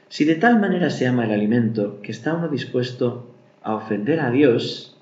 Si 0.10 0.26
de 0.26 0.36
tal 0.36 0.60
manera 0.60 0.90
se 0.90 1.08
ama 1.08 1.24
el 1.24 1.32
alimento 1.32 2.02
que 2.02 2.12
está 2.12 2.34
uno 2.34 2.50
dispuesto 2.50 3.34
a 3.64 3.76
ofender 3.76 4.20
a 4.20 4.30
Dios, 4.30 4.98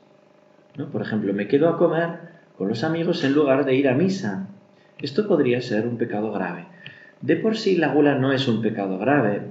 ¿no? 0.78 0.92
por 0.92 1.01
ejemplo, 1.01 1.34
me 1.34 1.48
quedo 1.48 1.68
a 1.68 1.80
comer 1.80 2.10
con 2.56 2.68
los 2.68 2.84
amigos 2.84 3.24
en 3.24 3.34
lugar 3.34 3.66
de 3.66 3.74
ir 3.74 3.89
a 3.89 3.95
misa, 3.95 4.50
esto 5.00 5.28
podría 5.28 5.63
ser 5.63 5.88
un 5.88 5.98
pecado 5.98 6.31
grave. 6.31 6.66
De 7.22 7.38
por 7.38 7.57
sí 7.57 7.75
la 7.75 7.92
gula 7.92 8.13
no 8.19 8.31
es 8.31 8.48
un 8.48 8.62
pecado 8.62 9.00
grave, 9.00 9.42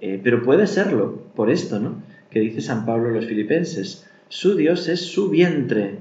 eh, 0.00 0.18
pero 0.24 0.42
puede 0.42 0.66
serlo 0.66 1.24
por 1.36 1.50
esto, 1.50 1.78
¿no? 1.78 2.00
Que 2.30 2.40
dice 2.40 2.62
San 2.62 2.86
Pablo 2.86 3.10
a 3.10 3.12
los 3.12 3.26
filipenses, 3.26 4.08
su 4.30 4.56
Dios 4.56 4.88
es 4.88 5.12
su 5.12 5.28
vientre. 5.28 5.98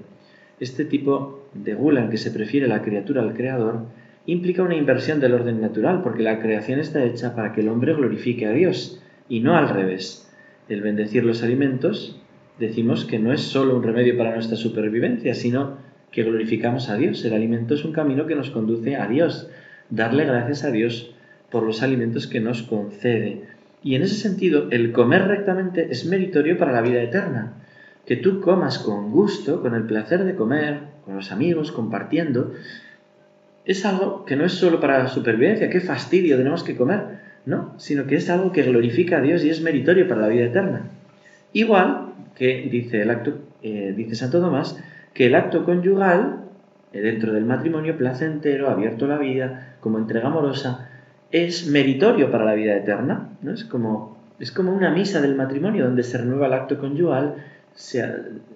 Este 0.62 0.86
tipo 0.86 1.50
de 1.54 1.74
gula 1.74 2.02
en 2.06 2.10
que 2.10 2.18
se 2.18 2.32
prefiere 2.32 2.70
la 2.70 2.82
criatura 2.82 3.22
al 3.22 3.34
creador 3.34 3.88
implica 4.26 4.64
una 4.64 4.76
inversión 4.76 5.20
del 5.20 5.34
orden 5.34 5.62
natural, 5.62 6.02
porque 6.02 6.24
la 6.24 6.40
creación 6.40 6.80
está 6.80 7.04
hecha 7.04 7.36
para 7.36 7.54
que 7.54 7.62
el 7.62 7.70
hombre 7.70 7.94
glorifique 7.94 8.46
a 8.46 8.52
Dios 8.52 9.02
y 9.28 9.42
no 9.42 9.58
al 9.58 9.70
revés. 9.70 10.32
El 10.70 10.82
bendecir 10.82 11.24
los 11.24 11.44
alimentos, 11.44 12.22
decimos 12.60 13.06
que 13.06 13.20
no 13.20 13.34
es 13.34 13.42
solo 13.42 13.76
un 13.76 13.84
remedio 13.84 14.18
para 14.18 14.34
nuestra 14.34 14.56
supervivencia, 14.56 15.34
sino 15.34 15.78
que 16.12 16.24
glorificamos 16.24 16.90
a 16.90 16.96
Dios. 16.96 17.26
El 17.26 17.34
alimento 17.34 17.74
es 17.74 17.84
un 17.84 17.92
camino 17.92 18.26
que 18.28 18.36
nos 18.36 18.52
conduce 18.52 18.96
a 18.96 19.08
Dios, 19.08 19.50
darle 19.90 20.26
gracias 20.26 20.64
a 20.64 20.72
Dios 20.72 21.14
por 21.52 21.64
los 21.64 21.84
alimentos 21.84 22.28
que 22.28 22.40
nos 22.40 22.64
concede. 22.64 23.44
Y 23.84 23.96
en 23.96 24.04
ese 24.04 24.16
sentido, 24.16 24.68
el 24.72 24.94
comer 24.94 25.28
rectamente 25.28 25.88
es 25.92 26.06
meritorio 26.06 26.58
para 26.58 26.72
la 26.72 26.82
vida 26.82 27.02
eterna. 27.02 27.54
Que 28.06 28.16
tú 28.16 28.40
comas 28.40 28.80
con 28.80 29.12
gusto, 29.12 29.62
con 29.62 29.76
el 29.76 29.84
placer 29.84 30.24
de 30.24 30.36
comer, 30.36 30.80
con 31.06 31.16
los 31.16 31.32
amigos, 31.32 31.72
compartiendo, 31.72 32.54
es 33.66 33.86
algo 33.86 34.26
que 34.26 34.36
no 34.36 34.46
es 34.46 34.54
solo 34.54 34.80
para 34.80 35.00
la 35.00 35.08
supervivencia, 35.08 35.70
qué 35.70 35.80
fastidio, 35.80 36.38
tenemos 36.38 36.64
que 36.64 36.76
comer, 36.76 37.02
no, 37.46 37.74
sino 37.78 38.06
que 38.06 38.16
es 38.16 38.30
algo 38.30 38.52
que 38.52 38.64
glorifica 38.64 39.18
a 39.18 39.22
Dios 39.22 39.44
y 39.44 39.50
es 39.50 39.62
meritorio 39.62 40.08
para 40.08 40.22
la 40.22 40.28
vida 40.28 40.46
eterna. 40.46 40.82
Igual 41.54 42.14
que 42.36 42.68
dice 42.70 43.02
el 43.02 43.10
acto, 43.10 43.38
eh, 43.62 43.94
dice 43.96 44.16
Santo 44.16 44.42
Tomás, 44.42 44.82
que 45.14 45.28
el 45.28 45.36
acto 45.36 45.64
conyugal, 45.66 46.46
eh, 46.92 47.02
dentro 47.02 47.34
del 47.34 47.46
matrimonio 47.46 47.98
placentero, 47.98 48.70
abierto 48.70 49.08
la 49.08 49.18
vida, 49.18 49.76
como 49.80 49.98
entrega 49.98 50.28
amorosa, 50.28 50.90
es 51.32 51.68
meritorio 51.68 52.32
para 52.32 52.46
la 52.46 52.54
vida 52.54 52.76
eterna, 52.76 53.30
¿no? 53.42 53.54
Es 53.54 53.66
como, 53.66 54.18
es 54.40 54.52
como 54.52 54.74
una 54.74 54.92
misa 54.92 55.22
del 55.22 55.36
matrimonio 55.36 55.86
donde 55.86 56.04
se 56.04 56.18
renueva 56.18 56.48
el 56.48 56.54
acto 56.54 56.80
conyugal, 56.80 57.36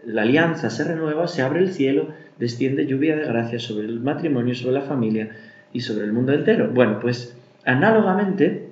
la 0.06 0.22
alianza 0.22 0.70
se 0.70 0.84
renueva, 0.84 1.28
se 1.28 1.42
abre 1.42 1.60
el 1.60 1.72
cielo, 1.72 2.10
desciende 2.40 2.86
lluvia 2.86 3.16
de 3.16 3.26
gracia 3.26 3.60
sobre 3.60 3.88
el 3.88 4.00
matrimonio, 4.00 4.56
sobre 4.56 4.74
la 4.74 4.82
familia 4.82 5.30
y 5.74 5.82
sobre 5.82 6.06
el 6.06 6.14
mundo 6.14 6.34
entero. 6.34 6.70
Bueno, 6.74 7.00
pues 7.00 7.38
análogamente, 7.66 8.70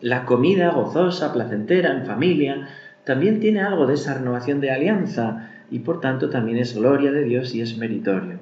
la 0.00 0.24
comida 0.24 0.70
gozosa, 0.70 1.32
placentera, 1.32 1.92
en 1.92 2.06
familia, 2.06 2.68
también 3.04 3.40
tiene 3.40 3.60
algo 3.60 3.86
de 3.86 3.94
esa 3.94 4.14
renovación 4.14 4.60
de 4.60 4.70
alianza 4.70 5.50
y 5.70 5.80
por 5.80 6.00
tanto 6.00 6.30
también 6.30 6.58
es 6.58 6.76
gloria 6.76 7.12
de 7.12 7.24
Dios 7.24 7.54
y 7.54 7.60
es 7.60 7.76
meritorio. 7.78 8.38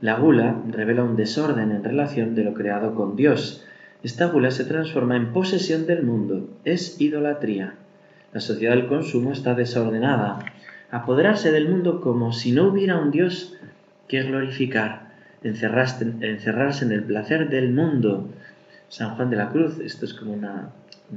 La 0.00 0.14
gula 0.14 0.62
revela 0.70 1.04
un 1.04 1.16
desorden 1.16 1.72
en 1.72 1.82
relación 1.82 2.34
de 2.34 2.44
lo 2.44 2.54
creado 2.54 2.94
con 2.94 3.16
Dios. 3.16 3.64
Esta 4.02 4.26
gula 4.26 4.50
se 4.50 4.64
transforma 4.64 5.16
en 5.16 5.32
posesión 5.32 5.86
del 5.86 6.04
mundo, 6.04 6.48
es 6.64 7.00
idolatría. 7.00 7.74
La 8.32 8.40
sociedad 8.40 8.74
del 8.74 8.86
consumo 8.86 9.32
está 9.32 9.54
desordenada. 9.54 10.38
Apoderarse 10.90 11.50
del 11.50 11.68
mundo 11.68 12.00
como 12.00 12.32
si 12.32 12.52
no 12.52 12.68
hubiera 12.68 12.98
un 12.98 13.10
Dios 13.10 13.58
que 14.08 14.22
glorificar, 14.22 15.08
encerrarse, 15.42 16.84
en 16.84 16.92
el 16.92 17.04
placer 17.04 17.48
del 17.48 17.72
mundo, 17.72 18.28
San 18.88 19.14
Juan 19.14 19.30
de 19.30 19.36
la 19.36 19.50
Cruz, 19.50 19.78
esto 19.80 20.04
es 20.06 20.14
como 20.14 20.32
una, 20.32 20.70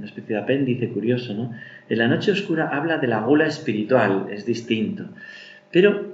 especie 0.03 0.35
de 0.35 0.41
apéndice 0.41 0.89
curioso, 0.89 1.33
¿no? 1.33 1.53
En 1.89 1.97
la 1.97 2.07
noche 2.07 2.31
oscura 2.31 2.69
habla 2.69 2.97
de 2.97 3.07
la 3.07 3.21
gula 3.21 3.47
espiritual, 3.47 4.27
es 4.29 4.45
distinto. 4.45 5.05
Pero 5.71 6.13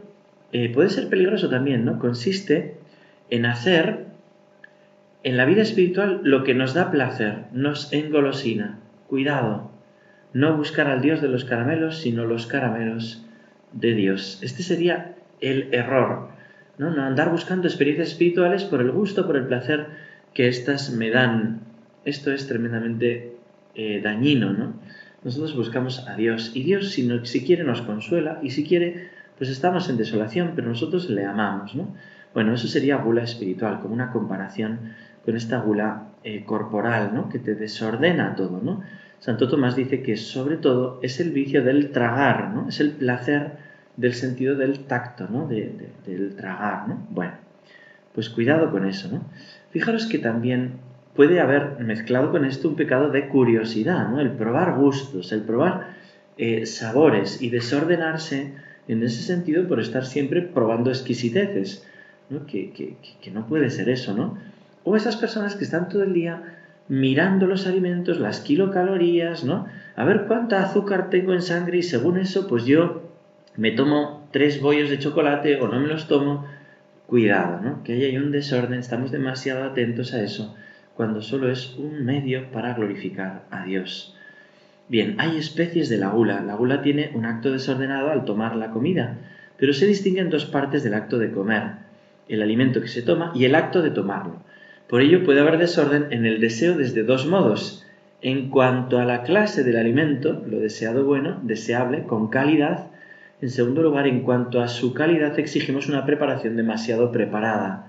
eh, 0.51 0.71
puede 0.73 0.89
ser 0.89 1.09
peligroso 1.09 1.49
también, 1.49 1.85
¿no? 1.85 1.99
Consiste 1.99 2.75
en 3.29 3.45
hacer 3.45 4.05
en 5.23 5.35
la 5.35 5.45
vida 5.45 5.61
espiritual 5.61 6.21
lo 6.23 6.43
que 6.43 6.53
nos 6.53 6.73
da 6.73 6.91
placer, 6.91 7.45
nos 7.51 7.91
engolosina. 7.91 8.79
Cuidado, 9.07 9.71
no 10.33 10.55
buscar 10.55 10.87
al 10.87 11.01
Dios 11.01 11.21
de 11.21 11.27
los 11.27 11.43
caramelos, 11.43 11.97
sino 11.97 12.25
los 12.25 12.47
caramelos 12.47 13.25
de 13.73 13.93
Dios. 13.93 14.39
Este 14.41 14.63
sería 14.63 15.15
el 15.41 15.73
error, 15.73 16.29
¿no? 16.77 16.89
andar 17.01 17.31
buscando 17.31 17.67
experiencias 17.67 18.09
espirituales 18.09 18.63
por 18.63 18.81
el 18.81 18.91
gusto, 18.91 19.25
por 19.25 19.37
el 19.37 19.47
placer 19.47 19.87
que 20.33 20.47
éstas 20.47 20.91
me 20.91 21.09
dan. 21.09 21.61
Esto 22.05 22.31
es 22.31 22.47
tremendamente 22.47 23.35
eh, 23.75 24.01
dañino, 24.01 24.53
¿no? 24.53 24.73
Nosotros 25.23 25.55
buscamos 25.55 26.07
a 26.07 26.15
Dios 26.15 26.51
y 26.53 26.63
Dios 26.63 26.91
si, 26.91 27.05
no, 27.05 27.25
si 27.25 27.43
quiere 27.43 27.63
nos 27.63 27.81
consuela 27.81 28.39
y 28.41 28.51
si 28.51 28.63
quiere 28.63 29.09
pues 29.37 29.49
estamos 29.49 29.89
en 29.89 29.97
desolación, 29.97 30.53
pero 30.55 30.67
nosotros 30.67 31.09
le 31.09 31.25
amamos, 31.25 31.75
¿no? 31.75 31.95
Bueno, 32.33 32.53
eso 32.53 32.67
sería 32.67 32.97
gula 32.97 33.23
espiritual, 33.23 33.79
como 33.81 33.93
una 33.93 34.11
comparación 34.11 34.93
con 35.25 35.35
esta 35.35 35.59
gula 35.59 36.09
eh, 36.23 36.43
corporal, 36.45 37.11
¿no? 37.13 37.29
Que 37.29 37.39
te 37.39 37.55
desordena 37.55 38.35
todo, 38.35 38.61
¿no? 38.63 38.81
Santo 39.19 39.47
Tomás 39.47 39.75
dice 39.75 40.01
que 40.01 40.17
sobre 40.17 40.57
todo 40.57 40.99
es 41.01 41.19
el 41.19 41.31
vicio 41.31 41.63
del 41.63 41.91
tragar, 41.91 42.51
¿no? 42.53 42.69
Es 42.69 42.79
el 42.79 42.91
placer 42.91 43.57
del 43.97 44.13
sentido 44.13 44.55
del 44.55 44.85
tacto, 44.85 45.27
¿no? 45.29 45.47
del 45.47 46.35
tragar, 46.35 46.87
¿no? 46.87 47.05
Bueno, 47.09 47.33
pues 48.13 48.29
cuidado 48.29 48.71
con 48.71 48.87
eso, 48.87 49.09
¿no? 49.11 49.25
Fijaros 49.71 50.05
que 50.05 50.19
también 50.19 50.73
puede 51.15 51.39
haber 51.39 51.79
mezclado 51.79 52.31
con 52.31 52.45
esto 52.45 52.69
un 52.69 52.75
pecado 52.75 53.09
de 53.09 53.27
curiosidad, 53.27 54.07
¿no? 54.07 54.21
El 54.21 54.31
probar 54.31 54.75
gustos, 54.75 55.31
el 55.31 55.41
probar 55.41 55.95
eh, 56.37 56.67
sabores 56.67 57.41
y 57.41 57.49
desordenarse 57.49 58.53
en 58.87 59.03
ese 59.03 59.23
sentido 59.23 59.67
por 59.67 59.79
estar 59.79 60.05
siempre 60.05 60.43
probando 60.43 60.91
exquisiteces, 60.91 61.85
¿no? 62.29 62.45
Que, 62.45 62.71
que 63.19 63.31
no 63.31 63.47
puede 63.47 63.71
ser 63.71 63.89
eso, 63.89 64.15
¿no? 64.15 64.37
O 64.83 64.95
esas 64.95 65.17
personas 65.17 65.55
que 65.55 65.63
están 65.63 65.89
todo 65.89 66.03
el 66.03 66.13
día 66.13 66.57
mirando 66.87 67.47
los 67.47 67.67
alimentos, 67.67 68.19
las 68.19 68.39
kilocalorías, 68.41 69.43
¿no? 69.43 69.67
A 69.95 70.05
ver 70.05 70.25
cuánta 70.27 70.63
azúcar 70.63 71.09
tengo 71.09 71.33
en 71.33 71.41
sangre 71.41 71.79
y 71.79 71.83
según 71.83 72.17
eso, 72.17 72.47
pues 72.47 72.65
yo 72.65 73.06
me 73.57 73.71
tomo 73.71 74.27
tres 74.31 74.61
bollos 74.61 74.89
de 74.89 74.99
chocolate 74.99 75.59
o 75.59 75.67
no 75.67 75.79
me 75.79 75.87
los 75.87 76.07
tomo. 76.07 76.45
Cuidado, 77.07 77.61
¿no? 77.61 77.83
Que 77.83 77.93
haya 77.93 78.19
un 78.19 78.31
desorden, 78.31 78.79
estamos 78.79 79.11
demasiado 79.11 79.63
atentos 79.63 80.13
a 80.13 80.21
eso, 80.21 80.55
cuando 80.95 81.21
solo 81.21 81.49
es 81.49 81.75
un 81.77 82.05
medio 82.05 82.51
para 82.51 82.73
glorificar 82.73 83.45
a 83.49 83.63
Dios. 83.63 84.15
Bien, 84.89 85.15
hay 85.17 85.37
especies 85.37 85.89
de 85.89 85.97
la 85.97 86.09
gula. 86.09 86.41
La 86.41 86.55
gula 86.55 86.81
tiene 86.81 87.11
un 87.13 87.25
acto 87.25 87.51
desordenado 87.51 88.09
al 88.09 88.25
tomar 88.25 88.55
la 88.55 88.71
comida, 88.71 89.17
pero 89.57 89.73
se 89.73 89.85
distinguen 89.85 90.29
dos 90.29 90.45
partes 90.45 90.83
del 90.83 90.93
acto 90.93 91.17
de 91.17 91.31
comer, 91.31 91.63
el 92.29 92.41
alimento 92.41 92.81
que 92.81 92.87
se 92.87 93.01
toma 93.01 93.31
y 93.35 93.45
el 93.45 93.55
acto 93.55 93.81
de 93.81 93.91
tomarlo. 93.91 94.41
Por 94.87 95.01
ello 95.01 95.23
puede 95.23 95.41
haber 95.41 95.57
desorden 95.57 96.07
en 96.11 96.25
el 96.25 96.39
deseo 96.39 96.77
desde 96.77 97.03
dos 97.03 97.25
modos. 97.25 97.85
En 98.21 98.49
cuanto 98.49 98.99
a 98.99 99.05
la 99.05 99.23
clase 99.23 99.63
del 99.63 99.77
alimento, 99.77 100.43
lo 100.47 100.59
deseado 100.59 101.03
bueno, 101.05 101.39
deseable, 101.43 102.03
con 102.03 102.29
calidad. 102.29 102.87
En 103.41 103.49
segundo 103.49 103.83
lugar, 103.83 104.07
en 104.07 104.21
cuanto 104.21 104.61
a 104.61 104.67
su 104.67 104.93
calidad, 104.93 105.37
exigimos 105.39 105.87
una 105.87 106.05
preparación 106.05 106.55
demasiado 106.55 107.11
preparada. 107.11 107.87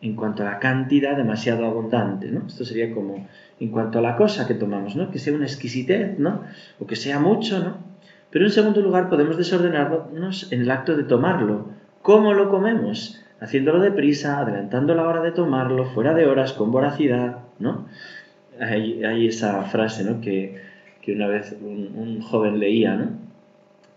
En 0.00 0.16
cuanto 0.16 0.42
a 0.42 0.46
la 0.50 0.58
cantidad, 0.58 1.16
demasiado 1.16 1.64
abundante. 1.64 2.30
¿no? 2.30 2.46
Esto 2.46 2.64
sería 2.64 2.92
como 2.92 3.26
en 3.60 3.68
cuanto 3.70 4.00
a 4.00 4.02
la 4.02 4.16
cosa 4.16 4.46
que 4.46 4.54
tomamos, 4.54 4.96
¿no? 4.96 5.10
que 5.10 5.18
sea 5.18 5.32
una 5.32 5.46
exquisitez, 5.46 6.18
¿no? 6.18 6.42
o 6.80 6.86
que 6.86 6.96
sea 6.96 7.20
mucho. 7.20 7.60
¿no? 7.60 7.76
Pero 8.30 8.44
en 8.44 8.50
segundo 8.50 8.80
lugar, 8.80 9.08
podemos 9.08 9.36
desordenarnos 9.36 10.52
en 10.52 10.62
el 10.62 10.70
acto 10.70 10.96
de 10.96 11.04
tomarlo. 11.04 11.68
¿Cómo 12.02 12.34
lo 12.34 12.50
comemos? 12.50 13.22
haciéndolo 13.42 13.80
deprisa, 13.80 14.38
adelantando 14.38 14.94
la 14.94 15.06
hora 15.06 15.20
de 15.20 15.32
tomarlo, 15.32 15.84
fuera 15.86 16.14
de 16.14 16.26
horas, 16.26 16.52
con 16.52 16.70
voracidad, 16.70 17.38
¿no? 17.58 17.86
Hay, 18.60 19.26
esa 19.26 19.64
frase, 19.64 20.04
¿no? 20.04 20.20
Que, 20.20 20.60
una 21.08 21.26
vez 21.26 21.56
un, 21.60 22.20
joven 22.22 22.60
leía, 22.60 22.94
¿no? 22.94 23.10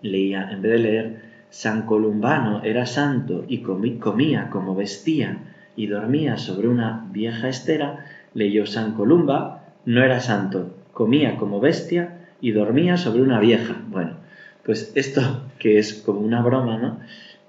Leía, 0.05 0.49
en 0.51 0.61
vez 0.61 0.71
de 0.71 0.79
leer, 0.79 1.21
San 1.49 1.85
Columbano 1.85 2.63
era 2.63 2.85
santo 2.85 3.45
y 3.47 3.59
comía 3.59 4.49
como 4.49 4.75
vestía 4.75 5.39
y 5.75 5.87
dormía 5.87 6.37
sobre 6.37 6.67
una 6.67 7.07
vieja 7.11 7.49
estera, 7.49 8.05
leyó 8.33 8.65
San 8.65 8.93
Columba, 8.93 9.63
no 9.85 10.03
era 10.03 10.19
santo, 10.19 10.75
comía 10.93 11.37
como 11.37 11.59
bestia 11.59 12.17
y 12.41 12.51
dormía 12.51 12.97
sobre 12.97 13.21
una 13.21 13.39
vieja. 13.39 13.81
Bueno, 13.89 14.17
pues 14.63 14.91
esto 14.95 15.21
que 15.59 15.79
es 15.79 15.93
como 15.93 16.19
una 16.19 16.41
broma, 16.41 16.77
¿no? 16.77 16.99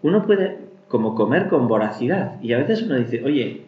Uno 0.03 0.25
puede 0.27 0.59
como 0.89 1.15
comer 1.15 1.49
con 1.49 1.69
voracidad. 1.69 2.41
Y 2.43 2.53
a 2.53 2.59
veces 2.59 2.83
uno 2.83 2.97
dice, 2.97 3.23
oye, 3.25 3.63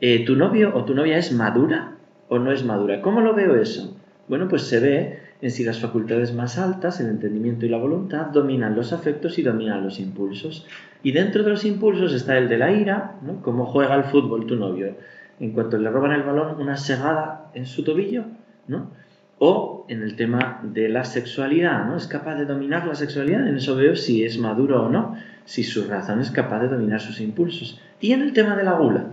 eh, 0.00 0.24
¿tu 0.24 0.36
novio 0.36 0.72
o 0.74 0.84
tu 0.84 0.94
novia 0.94 1.18
es 1.18 1.32
madura 1.32 1.92
o 2.28 2.38
no 2.38 2.52
es 2.52 2.64
madura? 2.64 3.00
¿Cómo 3.00 3.20
lo 3.20 3.34
veo 3.34 3.56
eso? 3.56 3.96
Bueno, 4.28 4.48
pues 4.48 4.62
se 4.62 4.80
ve 4.80 5.18
en 5.44 5.50
si 5.50 5.62
las 5.62 5.78
facultades 5.78 6.32
más 6.32 6.56
altas, 6.56 7.00
el 7.00 7.08
entendimiento 7.08 7.66
y 7.66 7.68
la 7.68 7.76
voluntad, 7.76 8.28
dominan 8.28 8.74
los 8.74 8.94
afectos 8.94 9.38
y 9.38 9.42
dominan 9.42 9.84
los 9.84 10.00
impulsos. 10.00 10.66
Y 11.02 11.12
dentro 11.12 11.42
de 11.42 11.50
los 11.50 11.66
impulsos 11.66 12.14
está 12.14 12.38
el 12.38 12.48
de 12.48 12.56
la 12.56 12.72
ira, 12.72 13.16
¿no? 13.20 13.42
Cómo 13.42 13.66
juega 13.66 13.92
al 13.92 14.04
fútbol 14.04 14.46
tu 14.46 14.56
novio. 14.56 14.96
En 15.38 15.50
cuanto 15.52 15.76
le 15.76 15.90
roban 15.90 16.12
el 16.12 16.22
balón, 16.22 16.58
una 16.58 16.78
segada 16.78 17.50
en 17.52 17.66
su 17.66 17.84
tobillo, 17.84 18.24
¿no? 18.68 18.90
O 19.38 19.84
en 19.90 20.02
el 20.02 20.16
tema 20.16 20.62
de 20.62 20.88
la 20.88 21.04
sexualidad, 21.04 21.84
¿no? 21.84 21.98
Es 21.98 22.06
capaz 22.06 22.36
de 22.36 22.46
dominar 22.46 22.86
la 22.86 22.94
sexualidad, 22.94 23.46
en 23.46 23.58
eso 23.58 23.76
veo 23.76 23.96
si 23.96 24.24
es 24.24 24.38
maduro 24.38 24.84
o 24.84 24.88
no 24.88 25.14
si 25.44 25.62
su 25.62 25.86
razón 25.86 26.20
es 26.20 26.30
capaz 26.30 26.60
de 26.60 26.68
dominar 26.68 27.02
sus 27.02 27.20
impulsos. 27.20 27.78
Y 28.00 28.12
en 28.12 28.22
el 28.22 28.32
tema 28.32 28.56
de 28.56 28.64
la 28.64 28.78
gula, 28.78 29.08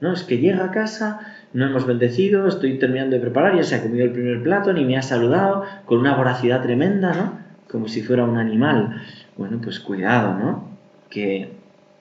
¿no? 0.00 0.12
Es 0.12 0.24
que 0.24 0.38
llega 0.38 0.64
a 0.64 0.72
casa, 0.72 1.35
no 1.56 1.64
hemos 1.64 1.86
bendecido, 1.86 2.46
estoy 2.46 2.78
terminando 2.78 3.16
de 3.16 3.22
preparar, 3.22 3.56
ya 3.56 3.64
se 3.64 3.76
ha 3.76 3.82
comido 3.82 4.04
el 4.04 4.12
primer 4.12 4.42
plato, 4.42 4.74
ni 4.74 4.84
me 4.84 4.98
ha 4.98 5.02
saludado, 5.02 5.64
con 5.86 5.98
una 5.98 6.14
voracidad 6.14 6.60
tremenda, 6.60 7.14
¿no? 7.14 7.38
Como 7.70 7.88
si 7.88 8.02
fuera 8.02 8.24
un 8.24 8.36
animal. 8.36 9.00
Bueno, 9.38 9.58
pues 9.62 9.80
cuidado, 9.80 10.38
¿no? 10.38 10.68
Que 11.08 11.52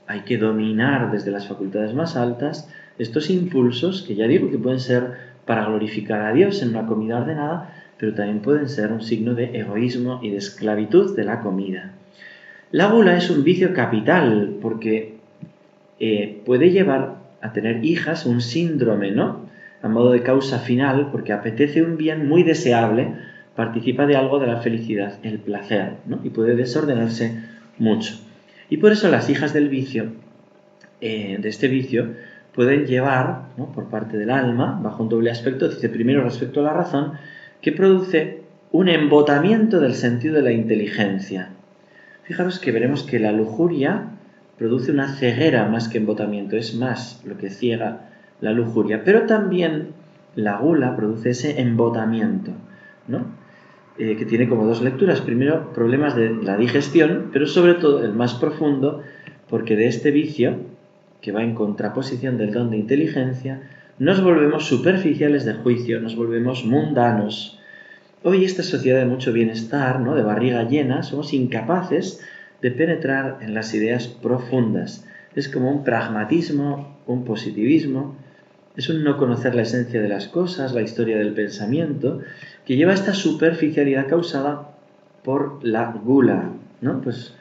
hay 0.08 0.22
que 0.24 0.38
dominar 0.38 1.10
desde 1.10 1.32
las 1.32 1.48
facultades 1.48 1.94
más 1.94 2.18
altas 2.18 2.70
estos 3.00 3.30
impulsos, 3.30 4.02
que 4.02 4.16
ya 4.16 4.28
digo 4.28 4.52
que 4.52 4.58
pueden 4.58 4.82
ser 4.82 5.14
para 5.46 5.64
glorificar 5.64 6.22
a 6.22 6.34
Dios 6.34 6.62
en 6.62 6.72
una 6.72 6.86
comida 6.86 7.22
ordenada, 7.22 7.74
pero 7.98 8.14
también 8.14 8.42
pueden 8.42 8.68
ser 8.68 8.92
un 8.92 9.02
signo 9.02 9.36
de 9.36 9.58
egoísmo 9.58 10.20
y 10.22 10.32
de 10.32 10.38
esclavitud 10.38 11.16
de 11.16 11.24
la 11.24 11.40
comida. 11.40 11.94
La 12.72 12.88
gula 12.88 13.16
es 13.16 13.30
un 13.30 13.46
vicio 13.46 13.74
capital 13.74 14.58
porque 14.62 15.16
eh, 16.02 16.42
puede 16.46 16.72
llevar 16.72 17.16
a 17.40 17.54
tener 17.54 17.86
hijas 17.86 18.26
un 18.26 18.42
síndrome, 18.42 19.12
¿no? 19.12 19.45
A 19.86 19.88
modo 19.88 20.12
de 20.12 20.24
causa 20.24 20.58
final, 20.58 21.10
porque 21.12 21.32
apetece 21.32 21.84
un 21.84 21.96
bien 21.96 22.28
muy 22.28 22.42
deseable, 22.42 23.14
participa 23.56 24.08
de 24.08 24.16
algo 24.16 24.40
de 24.40 24.48
la 24.48 24.58
felicidad, 24.58 25.20
el 25.22 25.38
placer, 25.38 25.98
¿no? 26.08 26.20
Y 26.24 26.32
puede 26.32 26.56
desordenarse 26.56 27.40
mucho. 27.78 28.16
Y 28.68 28.78
por 28.78 28.92
eso 28.92 29.12
las 29.12 29.30
hijas 29.30 29.54
del 29.54 29.70
vicio, 29.70 30.08
eh, 31.02 31.38
de 31.40 31.50
este 31.50 31.68
vicio, 31.68 32.16
pueden 32.56 32.88
llevar, 32.88 33.50
por 33.76 33.90
parte 33.90 34.18
del 34.18 34.32
alma, 34.32 34.80
bajo 34.82 35.04
un 35.04 35.10
doble 35.10 35.30
aspecto, 35.30 35.70
dice 35.70 35.90
primero 35.90 36.24
respecto 36.24 36.62
a 36.62 36.64
la 36.64 36.74
razón, 36.74 37.14
que 37.62 37.72
produce 37.72 38.42
un 38.72 38.90
embotamiento 38.90 39.80
del 39.80 39.94
sentido 39.94 40.34
de 40.38 40.42
la 40.42 40.52
inteligencia, 40.52 41.52
Fijaros 42.26 42.58
que 42.58 42.72
veremos 42.72 43.04
que 43.04 43.20
la 43.20 43.32
lujuria 43.32 44.08
produce 44.58 44.92
una 44.92 45.14
ceguera 45.14 45.68
más 45.68 45.88
que 45.88 46.00
embotamiento, 46.00 46.58
es 46.58 46.74
más 46.74 47.22
lo 47.24 47.38
que 47.38 47.52
ciega 47.52 48.10
la 48.42 48.52
lujuria, 48.52 49.04
pero 49.04 49.24
también 49.24 49.90
la 50.36 50.58
gula 50.58 50.96
produce 50.96 51.30
ese 51.32 51.62
embotamiento, 51.62 52.52
¿no? 53.08 53.26
Eh, 53.98 54.18
que 54.18 54.26
tiene 54.26 54.50
como 54.50 54.66
dos 54.66 54.82
lecturas. 54.82 55.22
Primero, 55.22 55.72
problemas 55.74 56.16
de 56.16 56.30
la 56.30 56.58
digestión, 56.58 57.30
pero 57.32 57.48
sobre 57.48 57.76
todo 57.76 58.04
el 58.04 58.14
más 58.14 58.34
profundo, 58.34 59.02
porque 59.50 59.78
de 59.78 59.88
este 59.88 60.12
vicio, 60.12 60.58
que 61.22 61.32
va 61.32 61.44
en 61.44 61.56
contraposición 61.56 62.38
del 62.38 62.52
don 62.52 62.72
de 62.72 62.78
inteligencia, 62.78 63.62
nos 63.98 64.22
volvemos 64.22 64.66
superficiales 64.66 65.46
de 65.46 65.54
juicio, 65.54 66.02
nos 66.02 66.16
volvemos 66.18 66.66
mundanos, 66.66 67.56
Hoy 68.28 68.44
esta 68.44 68.64
sociedad 68.64 68.98
de 68.98 69.06
mucho 69.06 69.32
bienestar, 69.32 70.00
¿no? 70.00 70.16
de 70.16 70.24
barriga 70.24 70.64
llena, 70.64 71.04
somos 71.04 71.32
incapaces 71.32 72.26
de 72.60 72.72
penetrar 72.72 73.38
en 73.42 73.54
las 73.54 73.72
ideas 73.76 74.08
profundas. 74.08 75.06
Es 75.36 75.48
como 75.48 75.70
un 75.70 75.84
pragmatismo, 75.84 76.98
un 77.06 77.24
positivismo, 77.24 78.16
es 78.78 78.90
un 78.90 79.04
no 79.04 79.18
conocer 79.18 79.56
la 79.56 79.62
esencia 79.62 80.02
de 80.02 80.10
las 80.10 80.28
cosas, 80.28 80.74
la 80.74 80.82
historia 80.82 81.18
del 81.18 81.34
pensamiento, 81.34 82.22
que 82.66 82.76
lleva 82.76 82.94
esta 82.94 83.14
superficialidad 83.14 84.08
causada 84.08 84.70
por 85.24 85.64
la 85.64 85.92
gula, 85.92 86.50
¿no? 86.82 87.02
Pues 87.02 87.36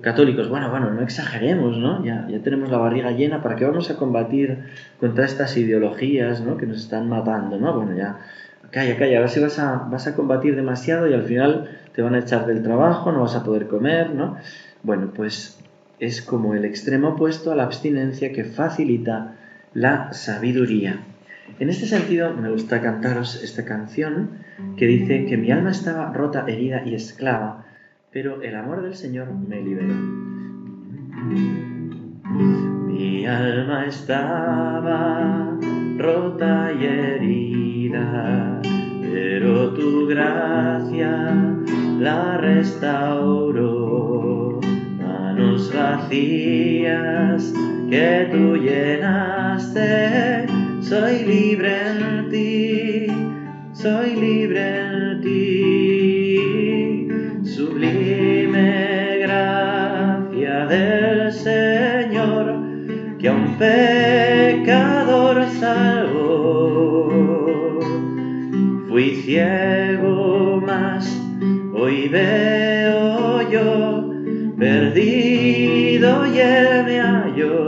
católicos, 0.00 0.48
bueno, 0.48 0.70
bueno, 0.70 0.90
no 0.90 1.02
exageremos, 1.02 1.78
¿no? 1.78 2.04
Ya, 2.04 2.26
ya 2.28 2.40
tenemos 2.40 2.70
la 2.70 2.78
barriga 2.78 3.10
llena, 3.12 3.42
¿para 3.42 3.56
qué 3.56 3.64
vamos 3.64 3.90
a 3.90 3.96
combatir 3.96 4.58
contra 5.00 5.24
estas 5.24 5.56
ideologías, 5.56 6.40
¿no? 6.42 6.56
Que 6.56 6.66
nos 6.66 6.78
están 6.78 7.08
matando, 7.08 7.58
¿no? 7.58 7.74
Bueno, 7.74 7.96
ya, 7.96 8.18
calla, 8.70 8.96
calla, 8.96 9.18
a 9.18 9.20
ver 9.20 9.30
si 9.30 9.40
vas 9.40 9.58
a, 9.58 9.86
vas 9.90 10.06
a 10.06 10.14
combatir 10.14 10.56
demasiado 10.56 11.08
y 11.08 11.14
al 11.14 11.22
final 11.22 11.70
te 11.94 12.02
van 12.02 12.14
a 12.14 12.18
echar 12.18 12.46
del 12.46 12.62
trabajo, 12.62 13.12
no 13.12 13.22
vas 13.22 13.34
a 13.34 13.44
poder 13.44 13.66
comer, 13.66 14.14
¿no? 14.14 14.36
Bueno, 14.82 15.10
pues 15.14 15.58
es 15.98 16.22
como 16.22 16.54
el 16.54 16.64
extremo 16.64 17.10
opuesto 17.10 17.50
a 17.50 17.56
la 17.56 17.64
abstinencia 17.64 18.32
que 18.32 18.44
facilita 18.44 19.37
la 19.74 20.12
sabiduría. 20.12 21.00
En 21.58 21.70
este 21.70 21.86
sentido, 21.86 22.34
me 22.34 22.50
gusta 22.50 22.80
cantaros 22.80 23.42
esta 23.42 23.64
canción 23.64 24.30
que 24.76 24.86
dice 24.86 25.26
que 25.26 25.36
mi 25.36 25.50
alma 25.50 25.70
estaba 25.70 26.12
rota, 26.12 26.44
herida 26.46 26.82
y 26.84 26.94
esclava, 26.94 27.64
pero 28.12 28.42
el 28.42 28.54
amor 28.54 28.82
del 28.82 28.94
Señor 28.94 29.32
me 29.32 29.62
liberó. 29.62 29.94
Mi 32.86 33.26
alma 33.26 33.86
estaba 33.86 35.58
rota 35.96 36.72
y 36.78 36.84
herida, 36.84 38.60
pero 39.02 39.72
tu 39.74 40.06
gracia 40.06 41.34
la 41.98 42.38
restauró. 42.38 43.80
Manos 44.98 45.72
vacías 45.74 47.52
que 47.90 48.28
tú 48.30 48.56
llenaste, 48.56 50.46
soy 50.80 51.24
libre 51.24 51.72
en 51.88 52.28
ti, 52.28 53.06
soy 53.72 54.16
libre 54.16 54.60
en 54.80 55.20
ti. 55.20 57.08
Sublime 57.42 59.18
gracia 59.20 60.66
del 60.66 61.32
Señor, 61.32 62.60
que 63.18 63.28
a 63.28 63.32
un 63.32 63.56
pecador 63.56 65.46
salvó. 65.58 67.08
Fui 68.88 69.10
ciego, 69.14 70.60
mas 70.66 71.20
hoy 71.72 72.08
veo 72.08 73.50
yo, 73.50 74.10
perdido 74.58 76.26
y 76.26 76.38
él 76.38 76.84
me 76.84 77.00
halló, 77.00 77.67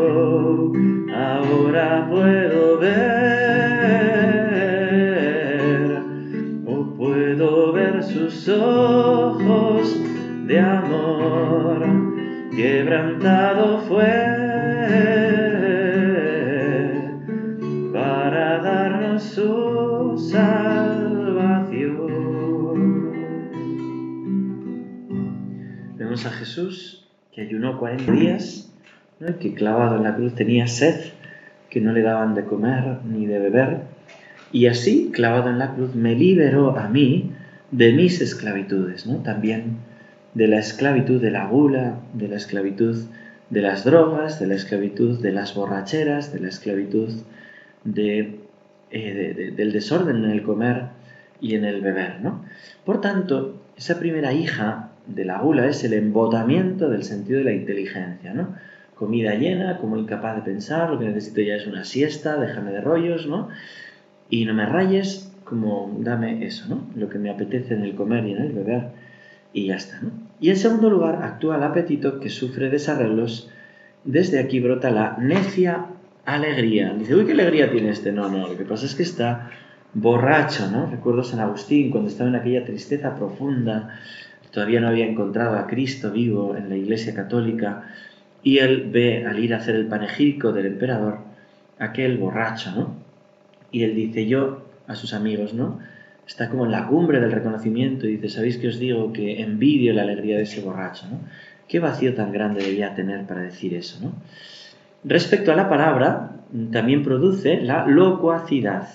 quebrantado 13.00 13.80
fue 13.80 14.04
para 17.92 18.58
darnos 18.58 19.22
su 19.22 20.18
salvación. 20.30 21.70
Vemos 25.96 26.26
a 26.26 26.30
Jesús 26.30 27.08
que 27.32 27.40
ayunó 27.40 27.78
40 27.78 28.12
días, 28.12 28.70
que 29.40 29.54
clavado 29.54 29.96
en 29.96 30.02
la 30.02 30.14
cruz 30.16 30.34
tenía 30.34 30.66
sed, 30.66 31.12
que 31.70 31.80
no 31.80 31.92
le 31.92 32.02
daban 32.02 32.34
de 32.34 32.44
comer 32.44 32.98
ni 33.04 33.24
de 33.24 33.38
beber, 33.38 33.78
y 34.52 34.66
así, 34.66 35.10
clavado 35.12 35.48
en 35.48 35.58
la 35.58 35.74
cruz, 35.74 35.94
me 35.94 36.14
liberó 36.16 36.76
a 36.76 36.88
mí 36.88 37.32
de 37.70 37.92
mis 37.92 38.20
esclavitudes, 38.20 39.06
¿no? 39.06 39.22
también 39.22 39.89
de 40.34 40.48
la 40.48 40.58
esclavitud 40.58 41.20
de 41.20 41.30
la 41.30 41.46
gula, 41.46 42.00
de 42.14 42.28
la 42.28 42.36
esclavitud 42.36 42.96
de 43.50 43.62
las 43.62 43.84
drogas, 43.84 44.38
de 44.38 44.46
la 44.46 44.54
esclavitud 44.54 45.20
de 45.20 45.32
las 45.32 45.54
borracheras, 45.54 46.32
de 46.32 46.40
la 46.40 46.48
esclavitud 46.48 47.10
de, 47.84 48.38
eh, 48.90 49.34
de, 49.36 49.50
del 49.50 49.72
desorden 49.72 50.24
en 50.24 50.30
el 50.30 50.42
comer 50.42 50.84
y 51.40 51.56
en 51.56 51.64
el 51.64 51.80
beber. 51.80 52.20
¿no? 52.20 52.44
Por 52.84 53.00
tanto, 53.00 53.60
esa 53.76 53.98
primera 53.98 54.32
hija 54.32 54.90
de 55.06 55.24
la 55.24 55.40
gula 55.40 55.66
es 55.66 55.82
el 55.82 55.94
embotamiento 55.94 56.88
del 56.88 57.02
sentido 57.02 57.38
de 57.38 57.44
la 57.44 57.52
inteligencia. 57.52 58.32
¿no? 58.32 58.54
Comida 58.94 59.34
llena, 59.34 59.78
como 59.78 59.96
incapaz 59.96 60.36
de 60.36 60.42
pensar, 60.42 60.90
lo 60.90 60.98
que 60.98 61.06
necesito 61.06 61.40
ya 61.40 61.56
es 61.56 61.66
una 61.66 61.84
siesta, 61.84 62.38
déjame 62.38 62.70
de 62.70 62.80
rollos, 62.80 63.26
¿no? 63.26 63.48
y 64.28 64.44
no 64.44 64.54
me 64.54 64.66
rayes, 64.66 65.32
como 65.42 65.96
dame 65.98 66.46
eso, 66.46 66.68
¿no? 66.68 66.86
lo 66.94 67.08
que 67.08 67.18
me 67.18 67.30
apetece 67.30 67.74
en 67.74 67.82
el 67.82 67.96
comer 67.96 68.24
y 68.26 68.32
en 68.32 68.42
el 68.42 68.52
beber 68.52 68.99
y 69.52 69.66
ya 69.66 69.76
está. 69.76 70.00
¿no? 70.02 70.10
Y 70.40 70.50
en 70.50 70.56
segundo 70.56 70.90
lugar, 70.90 71.22
actúa 71.22 71.56
el 71.56 71.62
apetito 71.62 72.20
que 72.20 72.30
sufre 72.30 72.70
desarreglos. 72.70 73.50
Desde 74.04 74.38
aquí 74.38 74.60
brota 74.60 74.90
la 74.90 75.16
necia 75.18 75.86
alegría. 76.24 76.94
Dice, 76.94 77.14
uy, 77.14 77.26
qué 77.26 77.32
alegría 77.32 77.70
tiene 77.70 77.90
este. 77.90 78.12
No, 78.12 78.28
no, 78.28 78.48
lo 78.48 78.56
que 78.56 78.64
pasa 78.64 78.86
es 78.86 78.94
que 78.94 79.02
está 79.02 79.50
borracho, 79.92 80.70
¿no? 80.70 80.86
Recuerdo 80.90 81.24
San 81.24 81.40
Agustín 81.40 81.90
cuando 81.90 82.08
estaba 82.08 82.30
en 82.30 82.36
aquella 82.36 82.64
tristeza 82.64 83.16
profunda, 83.16 83.98
todavía 84.52 84.80
no 84.80 84.88
había 84.88 85.06
encontrado 85.06 85.58
a 85.58 85.66
Cristo 85.66 86.10
vivo 86.12 86.56
en 86.56 86.68
la 86.68 86.76
Iglesia 86.76 87.14
Católica, 87.14 87.84
y 88.42 88.58
él 88.58 88.88
ve 88.90 89.26
al 89.26 89.38
ir 89.38 89.52
a 89.52 89.58
hacer 89.58 89.74
el 89.74 89.86
panegírico 89.86 90.52
del 90.52 90.66
emperador 90.66 91.18
aquel 91.78 92.18
borracho, 92.18 92.70
¿no? 92.72 92.94
Y 93.72 93.82
él 93.82 93.94
dice, 93.94 94.26
yo 94.26 94.64
a 94.86 94.94
sus 94.94 95.12
amigos, 95.12 95.54
¿no? 95.54 95.80
Está 96.30 96.48
como 96.48 96.64
en 96.64 96.70
la 96.70 96.86
cumbre 96.86 97.18
del 97.18 97.32
reconocimiento 97.32 98.06
y 98.06 98.12
dice, 98.12 98.28
¿sabéis 98.28 98.56
que 98.58 98.68
os 98.68 98.78
digo 98.78 99.12
que 99.12 99.42
envidio 99.42 99.92
la 99.92 100.02
alegría 100.02 100.36
de 100.36 100.44
ese 100.44 100.60
borracho? 100.60 101.06
¿no? 101.10 101.18
¿Qué 101.66 101.80
vacío 101.80 102.14
tan 102.14 102.30
grande 102.30 102.62
debía 102.62 102.94
tener 102.94 103.26
para 103.26 103.42
decir 103.42 103.74
eso? 103.74 103.98
¿no? 104.00 104.12
Respecto 105.02 105.50
a 105.50 105.56
la 105.56 105.68
palabra, 105.68 106.36
también 106.70 107.02
produce 107.02 107.60
la 107.60 107.84
locuacidad. 107.84 108.88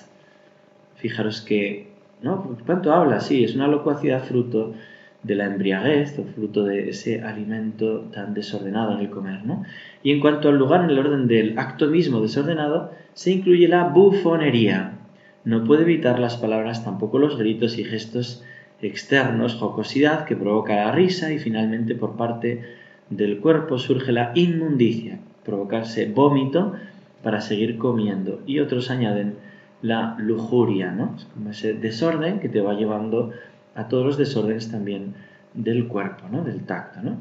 Fijaros 0.96 1.42
que, 1.42 1.90
¿no? 2.22 2.58
¿Cuánto 2.66 2.94
habla? 2.94 3.20
Sí, 3.20 3.44
es 3.44 3.54
una 3.54 3.68
locuacidad 3.68 4.24
fruto 4.24 4.74
de 5.22 5.36
la 5.36 5.46
embriaguez 5.46 6.18
o 6.18 6.24
fruto 6.24 6.64
de 6.64 6.90
ese 6.90 7.22
alimento 7.22 8.06
tan 8.14 8.34
desordenado 8.34 8.94
en 8.94 9.00
el 9.00 9.10
comer, 9.10 9.44
¿no? 9.44 9.64
Y 10.04 10.12
en 10.12 10.22
cuanto 10.22 10.48
al 10.48 10.58
lugar 10.58 10.86
en 10.86 10.92
el 10.92 11.00
orden 11.00 11.28
del 11.28 11.60
acto 11.60 11.88
mismo 11.88 12.22
desordenado, 12.22 12.92
se 13.14 13.32
incluye 13.32 13.68
la 13.68 13.90
bufonería, 13.90 14.94
no 15.46 15.64
puede 15.64 15.84
evitar 15.84 16.20
las 16.20 16.38
palabras, 16.38 16.84
tampoco 16.84 17.20
los 17.20 17.38
gritos 17.38 17.78
y 17.78 17.84
gestos 17.84 18.44
externos, 18.82 19.56
jocosidad 19.56 20.26
que 20.26 20.36
provoca 20.36 20.76
la 20.76 20.92
risa 20.92 21.32
y 21.32 21.40
finalmente 21.40 21.96
por 21.96 22.18
parte 22.18 22.64
del 23.10 23.40
cuerpo 23.40 23.78
surge 23.78 24.12
la 24.12 24.32
inmundicia, 24.36 25.20
provocarse 25.44 26.08
vómito 26.08 26.74
para 27.24 27.42
seguir 27.42 27.78
comiendo 27.78 28.42
y 28.46 28.60
otros 28.60 28.90
añaden 28.90 29.36
la 29.82 30.16
lujuria, 30.18 30.92
¿no? 30.92 31.16
Es 31.18 31.26
como 31.26 31.52
ese 31.52 31.74
desorden 31.74 32.40
que 32.40 32.50
te 32.50 32.62
va 32.62 32.74
llevando 32.74 33.32
a 33.76 33.88
todos 33.88 34.06
los 34.06 34.18
desórdenes 34.18 34.72
también 34.72 35.14
del 35.54 35.88
cuerpo, 35.88 36.26
¿no? 36.32 36.44
Del 36.44 36.62
tacto, 36.66 37.02
¿no? 37.02 37.18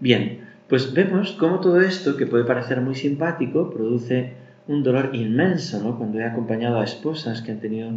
Bien, 0.00 0.40
pues 0.68 0.92
vemos 0.92 1.32
cómo 1.32 1.60
todo 1.60 1.80
esto, 1.80 2.16
que 2.16 2.26
puede 2.26 2.44
parecer 2.44 2.80
muy 2.80 2.94
simpático, 2.94 3.70
produce 3.70 4.34
un 4.66 4.82
dolor 4.82 5.10
inmenso, 5.14 5.82
¿no? 5.82 5.98
Cuando 5.98 6.18
he 6.18 6.24
acompañado 6.24 6.80
a 6.80 6.84
esposas 6.84 7.42
que 7.42 7.52
han 7.52 7.60
tenido 7.60 7.90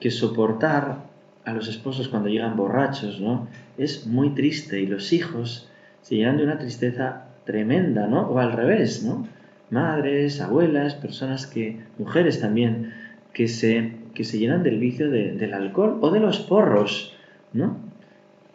que 0.00 0.10
soportar 0.10 1.04
a 1.44 1.52
los 1.52 1.68
esposos 1.68 2.08
cuando 2.08 2.28
llegan 2.28 2.56
borrachos, 2.56 3.20
¿no? 3.20 3.48
Es 3.78 4.06
muy 4.06 4.30
triste 4.30 4.80
y 4.80 4.86
los 4.86 5.12
hijos 5.12 5.68
se 6.02 6.16
llenan 6.16 6.36
de 6.36 6.44
una 6.44 6.58
tristeza 6.58 7.26
tremenda, 7.44 8.06
¿no? 8.06 8.22
O 8.28 8.38
al 8.38 8.52
revés, 8.52 9.04
¿no? 9.04 9.26
Madres, 9.70 10.40
abuelas, 10.40 10.94
personas 10.94 11.46
que, 11.46 11.80
mujeres 11.98 12.40
también, 12.40 12.92
que 13.32 13.48
se, 13.48 13.92
que 14.14 14.24
se 14.24 14.38
llenan 14.38 14.62
del 14.62 14.78
vicio 14.78 15.10
de, 15.10 15.32
del 15.32 15.54
alcohol 15.54 15.98
o 16.00 16.10
de 16.10 16.20
los 16.20 16.40
porros, 16.40 17.14
¿no? 17.52 17.76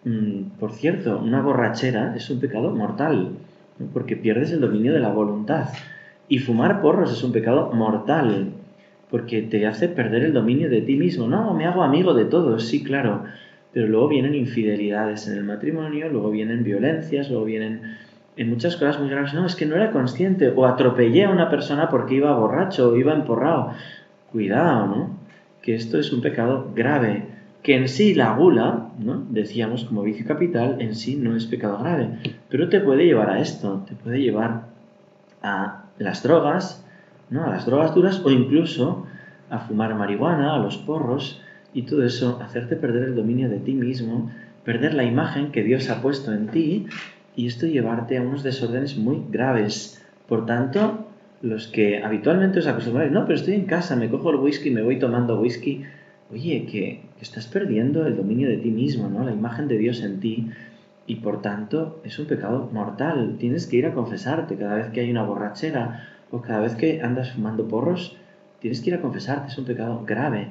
Mm, 0.04 0.58
por 0.60 0.74
cierto, 0.74 1.20
una 1.20 1.42
borrachera 1.42 2.16
es 2.16 2.30
un 2.30 2.40
pecado 2.40 2.72
mortal, 2.72 3.32
¿no? 3.80 3.88
porque 3.94 4.16
pierdes 4.16 4.52
el 4.52 4.62
dominio 4.62 4.94
de 4.94 5.00
la 5.00 5.10
voluntad. 5.10 5.70
Y 6.30 6.40
fumar 6.40 6.82
porros 6.82 7.12
es 7.12 7.24
un 7.24 7.32
pecado 7.32 7.72
mortal, 7.74 8.52
porque 9.10 9.42
te 9.42 9.66
hace 9.66 9.88
perder 9.88 10.24
el 10.24 10.34
dominio 10.34 10.70
de 10.70 10.82
ti 10.82 10.96
mismo. 10.96 11.28
No, 11.28 11.54
me 11.54 11.66
hago 11.66 11.84
amigo 11.84 12.14
de 12.14 12.26
todos, 12.26 12.66
sí, 12.66 12.84
claro, 12.84 13.24
pero 13.72 13.88
luego 13.88 14.08
vienen 14.08 14.36
infidelidades 14.36 15.28
en 15.28 15.38
el 15.38 15.44
matrimonio, 15.44 16.10
luego 16.10 16.30
vienen 16.32 16.64
violencias, 16.64 17.30
luego 17.30 17.46
vienen 17.46 17.82
en 18.36 18.50
muchas 18.50 18.76
cosas 18.76 19.00
muy 19.00 19.10
graves. 19.10 19.34
No, 19.34 19.46
es 19.46 19.56
que 19.56 19.66
no 19.66 19.76
era 19.76 19.92
consciente, 19.92 20.50
o 20.50 20.66
atropellé 20.66 21.26
a 21.26 21.30
una 21.30 21.50
persona 21.50 21.90
porque 21.90 22.16
iba 22.16 22.38
borracho 22.38 22.90
o 22.90 22.98
iba 22.98 23.14
emporrado. 23.14 23.72
Cuidado, 24.32 24.88
¿no? 24.88 25.18
Que 25.62 25.76
esto 25.76 26.00
es 26.00 26.12
un 26.12 26.22
pecado 26.22 26.72
grave, 26.76 27.26
que 27.64 27.76
en 27.76 27.88
sí 27.88 28.14
la 28.14 28.36
gula, 28.36 28.90
¿no? 29.00 29.26
Decíamos 29.30 29.86
como 29.86 30.04
vicio 30.04 30.26
capital, 30.26 30.78
en 30.80 30.96
sí 30.96 31.16
no 31.16 31.36
es 31.36 31.46
pecado 31.46 31.80
grave, 31.80 32.10
pero 32.50 32.70
te 32.70 32.80
puede 32.80 33.06
llevar 33.06 33.30
a 33.30 33.40
esto, 33.40 33.84
te 33.88 33.96
puede 33.96 34.22
llevar 34.22 34.66
a 35.42 35.87
las 36.00 36.24
drogas, 36.24 36.86
¿no? 37.30 37.46
a 37.46 37.50
las 37.50 37.66
drogas 37.66 37.94
duras 37.94 38.22
o 38.24 38.32
incluso 38.32 39.06
a 39.50 39.60
fumar 39.60 39.96
marihuana, 39.96 40.56
a 40.56 40.60
los 40.60 40.78
porros 40.78 41.42
y 41.74 41.84
todo 41.84 42.04
eso, 42.04 42.40
hacerte 42.42 42.76
perder 42.76 43.04
el 43.04 43.16
dominio 43.16 43.50
de 43.50 43.60
ti 43.60 43.74
mismo, 43.74 44.32
perder 44.64 44.94
la 44.94 45.04
imagen 45.04 45.52
que 45.52 45.64
Dios 45.64 45.90
ha 45.90 46.02
puesto 46.02 46.34
en 46.34 46.48
ti 46.48 46.88
y 47.36 47.48
esto 47.48 47.68
llevarte 47.68 48.18
a 48.18 48.22
unos 48.22 48.44
desórdenes 48.44 48.98
muy 48.98 49.24
graves. 49.30 50.04
Por 50.28 50.46
tanto, 50.46 51.08
los 51.42 51.68
que 51.68 52.04
habitualmente 52.04 52.60
os 52.60 52.68
acostumbráis, 52.68 53.12
no, 53.12 53.26
pero 53.26 53.36
estoy 53.36 53.54
en 53.54 53.66
casa, 53.66 53.96
me 53.96 54.10
cojo 54.10 54.32
el 54.32 54.38
whisky, 54.38 54.72
me 54.72 54.82
voy 54.82 55.00
tomando 55.00 55.40
whisky, 55.40 55.84
oye, 56.32 56.66
que, 56.66 57.02
estás 57.22 57.48
perdiendo 57.48 58.06
el 58.06 58.16
dominio 58.16 58.48
de 58.48 58.58
ti 58.58 58.70
mismo, 58.70 59.10
¿no? 59.10 59.24
La 59.24 59.32
imagen 59.32 59.68
de 59.68 59.78
Dios 59.78 60.04
en 60.04 60.20
ti 60.20 60.50
y 61.08 61.16
por 61.16 61.42
tanto 61.42 62.02
es 62.04 62.20
un 62.20 62.28
pecado 62.28 62.70
mortal. 62.72 63.38
Tienes 63.40 63.66
que 63.66 63.78
ir 63.78 63.86
a 63.86 63.94
confesarte 63.94 64.58
cada 64.58 64.76
vez 64.76 64.88
que 64.88 65.00
hay 65.00 65.10
una 65.10 65.24
borrachera 65.24 66.08
o 66.30 66.42
cada 66.42 66.60
vez 66.60 66.76
que 66.76 67.02
andas 67.02 67.32
fumando 67.32 67.68
porros, 67.68 68.18
tienes 68.60 68.82
que 68.82 68.90
ir 68.90 68.96
a 68.96 69.02
confesarte, 69.02 69.48
es 69.48 69.58
un 69.58 69.66
pecado 69.66 70.04
grave. 70.06 70.50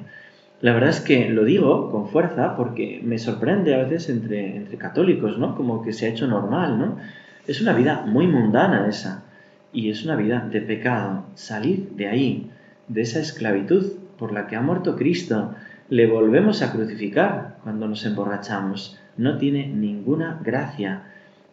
La 0.59 0.73
verdad 0.73 0.89
es 0.89 0.99
que 0.99 1.29
lo 1.29 1.45
digo 1.45 1.91
con 1.91 2.07
fuerza 2.07 2.55
porque 2.57 2.99
me 3.03 3.19
sorprende 3.19 3.75
a 3.75 3.83
veces 3.83 4.09
entre, 4.09 4.57
entre 4.57 4.77
católicos, 4.77 5.37
¿no? 5.37 5.55
Como 5.55 5.83
que 5.83 5.93
se 5.93 6.07
ha 6.07 6.09
hecho 6.09 6.27
normal, 6.27 6.79
¿no? 6.79 6.97
Es 7.45 7.61
una 7.61 7.73
vida 7.73 8.03
muy 8.07 8.25
mundana 8.25 8.87
esa 8.87 9.23
y 9.71 9.91
es 9.91 10.03
una 10.03 10.15
vida 10.15 10.47
de 10.51 10.61
pecado. 10.61 11.25
Salir 11.35 11.91
de 11.91 12.07
ahí, 12.07 12.51
de 12.87 13.01
esa 13.01 13.19
esclavitud 13.19 13.93
por 14.17 14.33
la 14.33 14.47
que 14.47 14.55
ha 14.55 14.61
muerto 14.61 14.95
Cristo, 14.95 15.53
le 15.89 16.07
volvemos 16.07 16.63
a 16.63 16.71
crucificar 16.71 17.57
cuando 17.63 17.87
nos 17.87 18.03
emborrachamos. 18.03 18.99
No 19.17 19.37
tiene 19.37 19.67
ninguna 19.67 20.39
gracia. 20.43 21.03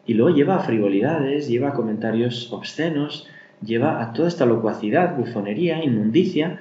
Y 0.07 0.15
luego 0.15 0.37
lleva 0.37 0.57
a 0.57 0.61
frivolidades, 0.61 1.49
lleva 1.49 1.71
a 1.71 1.75
comentarios 1.75 2.53
obscenos, 2.53 3.27
lleva 3.65 4.03
a 4.03 4.13
toda 4.13 4.29
esta 4.29 4.47
locuacidad, 4.47 5.17
bufonería, 5.17 5.83
inmundicia, 5.83 6.61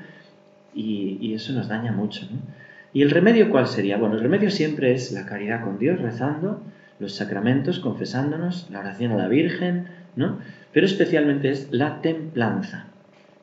y, 0.73 1.33
eso 1.33 1.53
nos 1.53 1.67
daña 1.67 1.91
mucho. 1.91 2.27
¿Y 2.93 3.01
el 3.01 3.11
remedio 3.11 3.49
cuál 3.49 3.67
sería? 3.67 3.97
Bueno, 3.97 4.15
el 4.15 4.21
remedio 4.21 4.51
siempre 4.51 4.93
es 4.93 5.11
la 5.11 5.25
caridad 5.25 5.63
con 5.63 5.79
Dios, 5.79 5.99
rezando, 5.99 6.61
los 6.99 7.15
sacramentos, 7.15 7.79
confesándonos, 7.79 8.69
la 8.71 8.79
oración 8.79 9.11
a 9.11 9.17
la 9.17 9.27
Virgen, 9.27 9.87
¿no? 10.15 10.39
Pero 10.71 10.85
especialmente 10.85 11.49
es 11.49 11.67
la 11.71 12.01
templanza, 12.01 12.85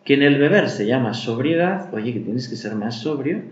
que 0.05 0.15
en 0.15 0.23
el 0.23 0.39
beber 0.39 0.69
se 0.69 0.87
llama 0.87 1.15
sobriedad, 1.15 1.93
oye, 1.93 2.13
que 2.13 2.21
tienes 2.21 2.49
que 2.49 2.57
ser 2.57 2.75
más 2.75 3.01
sobrio, 3.01 3.43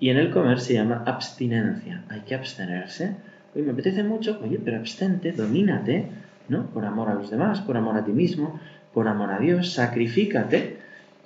y 0.00 0.10
en 0.10 0.18
el 0.18 0.30
comer 0.30 0.60
se 0.60 0.74
llama 0.74 1.02
abstinencia, 1.06 2.04
hay 2.08 2.20
que 2.20 2.34
abstenerse. 2.34 3.16
Oye, 3.56 3.64
me 3.64 3.72
apetece 3.72 4.02
mucho, 4.02 4.38
oye, 4.44 4.60
pero 4.62 4.76
abstente, 4.76 5.32
domínate, 5.32 6.04
¿no? 6.50 6.66
Por 6.66 6.84
amor 6.84 7.08
a 7.08 7.14
los 7.14 7.30
demás, 7.30 7.62
por 7.62 7.78
amor 7.78 7.96
a 7.96 8.04
ti 8.04 8.12
mismo, 8.12 8.60
por 8.92 9.08
amor 9.08 9.30
a 9.30 9.38
Dios, 9.38 9.72
sacrifícate. 9.72 10.76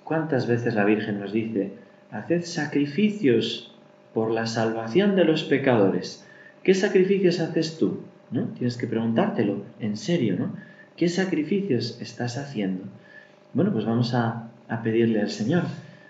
¿Cuántas 0.04 0.46
veces 0.46 0.74
la 0.76 0.84
Virgen 0.84 1.18
nos 1.18 1.32
dice, 1.32 1.72
haced 2.12 2.44
sacrificios 2.44 3.74
por 4.14 4.30
la 4.30 4.46
salvación 4.46 5.16
de 5.16 5.24
los 5.24 5.42
pecadores? 5.42 6.24
¿Qué 6.62 6.74
sacrificios 6.74 7.40
haces 7.40 7.78
tú? 7.78 7.98
¿No? 8.30 8.44
Tienes 8.56 8.76
que 8.76 8.86
preguntártelo, 8.86 9.64
en 9.80 9.96
serio, 9.96 10.36
¿no? 10.38 10.54
¿Qué 10.96 11.08
sacrificios 11.08 11.98
estás 12.00 12.38
haciendo? 12.38 12.84
Bueno, 13.54 13.72
pues 13.72 13.84
vamos 13.86 14.14
a, 14.14 14.50
a 14.68 14.82
pedirle 14.84 15.20
al 15.20 15.30
Señor. 15.30 15.64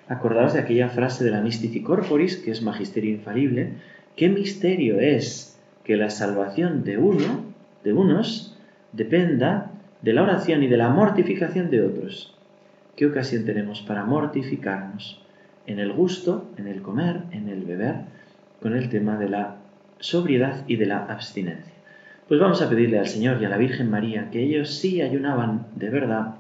Acordaos 0.07 0.53
de 0.53 0.61
aquella 0.61 0.91
frase 0.91 1.25
de 1.25 1.31
la 1.31 1.41
Mystici 1.41 1.81
Corporis, 1.81 2.37
que 2.37 2.51
es 2.51 2.61
magisterio 2.61 3.11
infalible. 3.11 3.71
¿Qué 4.17 4.29
misterio 4.29 5.01
es 5.01 5.51
que 5.91 5.97
la 5.97 6.09
salvación 6.09 6.85
de 6.85 6.99
uno, 6.99 7.47
de 7.83 7.93
unos, 7.93 8.57
dependa 8.93 9.73
de 10.03 10.13
la 10.13 10.23
oración 10.23 10.63
y 10.63 10.69
de 10.69 10.77
la 10.77 10.89
mortificación 10.91 11.69
de 11.69 11.83
otros. 11.83 12.33
¿Qué 12.95 13.07
ocasión 13.07 13.45
tenemos 13.45 13.83
para 13.83 14.05
mortificarnos? 14.05 15.21
En 15.67 15.81
el 15.81 15.93
gusto, 15.93 16.49
en 16.59 16.69
el 16.69 16.81
comer, 16.81 17.23
en 17.33 17.49
el 17.49 17.65
beber, 17.65 18.03
con 18.63 18.77
el 18.77 18.89
tema 18.89 19.19
de 19.19 19.31
la 19.31 19.57
sobriedad 19.99 20.63
y 20.69 20.77
de 20.77 20.87
la 20.87 21.07
abstinencia. 21.07 21.75
Pues 22.29 22.39
vamos 22.39 22.63
a 22.63 22.69
pedirle 22.69 23.01
al 23.01 23.09
Señor 23.09 23.43
y 23.43 23.47
a 23.47 23.49
la 23.49 23.57
Virgen 23.57 23.91
María 23.91 24.31
que 24.31 24.45
ellos 24.45 24.71
sí 24.71 25.03
ayunaban 25.03 25.67
de 25.75 25.91
verdad, 25.91 26.37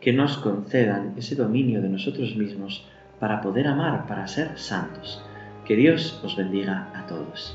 que 0.00 0.14
nos 0.14 0.38
concedan 0.38 1.12
ese 1.18 1.36
dominio 1.36 1.82
de 1.82 1.90
nosotros 1.90 2.34
mismos 2.34 2.88
para 3.20 3.42
poder 3.42 3.66
amar, 3.66 4.06
para 4.06 4.26
ser 4.26 4.58
santos. 4.58 5.22
Que 5.66 5.76
Dios 5.76 6.18
os 6.24 6.34
bendiga 6.34 6.88
a 6.94 7.06
todos. 7.06 7.54